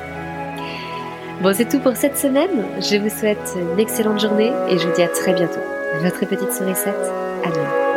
Bon, 1.41 1.53
c'est 1.53 1.69
tout 1.69 1.79
pour 1.79 1.95
cette 1.95 2.17
semaine. 2.17 2.65
Je 2.81 2.97
vous 2.97 3.09
souhaite 3.09 3.55
une 3.55 3.79
excellente 3.79 4.19
journée 4.19 4.51
et 4.69 4.77
je 4.77 4.87
vous 4.87 4.95
dis 4.95 5.01
à 5.01 5.07
très 5.07 5.33
bientôt. 5.33 5.76
Votre 5.95 6.25
petite 6.25 6.51
sourisette, 6.51 6.95
Anna. 7.43 7.87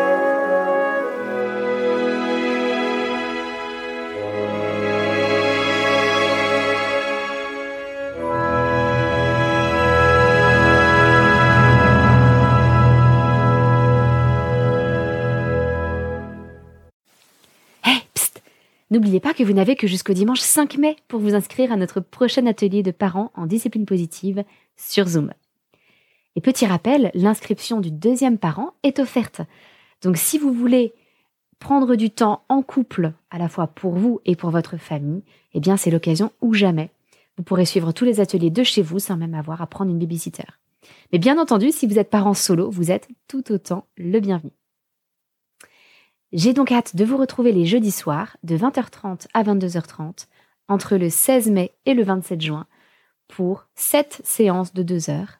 N'oubliez 18.91 19.21
pas 19.21 19.35
que 19.35 19.45
vous 19.45 19.53
n'avez 19.53 19.77
que 19.77 19.87
jusqu'au 19.87 20.15
dimanche 20.15 20.41
5 20.41 20.77
mai 20.77 20.97
pour 21.07 21.21
vous 21.21 21.35
inscrire 21.35 21.71
à 21.71 21.77
notre 21.77 22.01
prochain 22.01 22.47
atelier 22.47 22.83
de 22.83 22.91
parents 22.91 23.31
en 23.35 23.47
discipline 23.47 23.87
positive 23.87 24.43
sur 24.77 25.07
Zoom. 25.07 25.33
Et 26.37 26.41
petit 26.41 26.67
rappel, 26.67 27.11
l'inscription 27.15 27.81
du 27.81 27.91
deuxième 27.91 28.39
parent 28.39 28.75
est 28.83 28.99
offerte. 28.99 29.41
Donc 30.03 30.17
si 30.17 30.39
vous 30.39 30.53
voulez 30.53 30.95
prendre 31.59 31.97
du 31.97 32.11
temps 32.11 32.43
en 32.49 32.63
couple, 32.63 33.13
à 33.31 33.39
la 33.39 33.49
fois 33.49 33.67
pour 33.67 33.93
vous 33.93 34.21
et 34.25 34.37
pour 34.37 34.51
votre 34.51 34.77
famille, 34.77 35.23
eh 35.55 35.61
bien 35.61 35.77
c'est 35.77 35.91
l'occasion 35.91 36.33
ou 36.41 36.55
jamais. 36.55 36.91
Vous 37.37 37.43
pourrez 37.43 37.67
suivre 37.67 37.93
tous 37.93 38.05
les 38.05 38.21
ateliers 38.21 38.51
de 38.51 38.63
chez 38.63 38.83
vous 38.83 38.99
sans 38.99 39.17
même 39.17 39.35
avoir 39.35 39.61
à 39.61 39.67
prendre 39.67 39.91
une 39.91 39.99
babysitter. 39.99 40.45
Mais 41.13 41.19
bien 41.19 41.39
entendu, 41.39 41.73
si 41.73 41.87
vous 41.87 41.99
êtes 41.99 42.11
parent 42.11 42.35
solo, 42.35 42.71
vous 42.71 42.91
êtes 42.91 43.09
tout 43.29 43.53
autant 43.53 43.87
le 43.97 44.21
bienvenu. 44.21 44.53
J'ai 46.33 46.53
donc 46.53 46.71
hâte 46.71 46.95
de 46.95 47.05
vous 47.05 47.17
retrouver 47.17 47.53
les 47.53 47.67
jeudis 47.67 47.91
soirs 47.91 48.37
de 48.45 48.57
20h30 48.57 49.27
à 49.35 49.43
22h30 49.43 50.27
entre 50.69 50.97
le 50.97 51.11
16 51.11 51.51
mai 51.51 51.73
et 51.87 51.95
le 51.95 52.05
27 52.05 52.41
juin 52.41 52.67
pour 53.27 53.67
7 53.75 54.21
séances 54.25 54.73
de 54.73 54.83
2 54.83 55.11
heures 55.11 55.40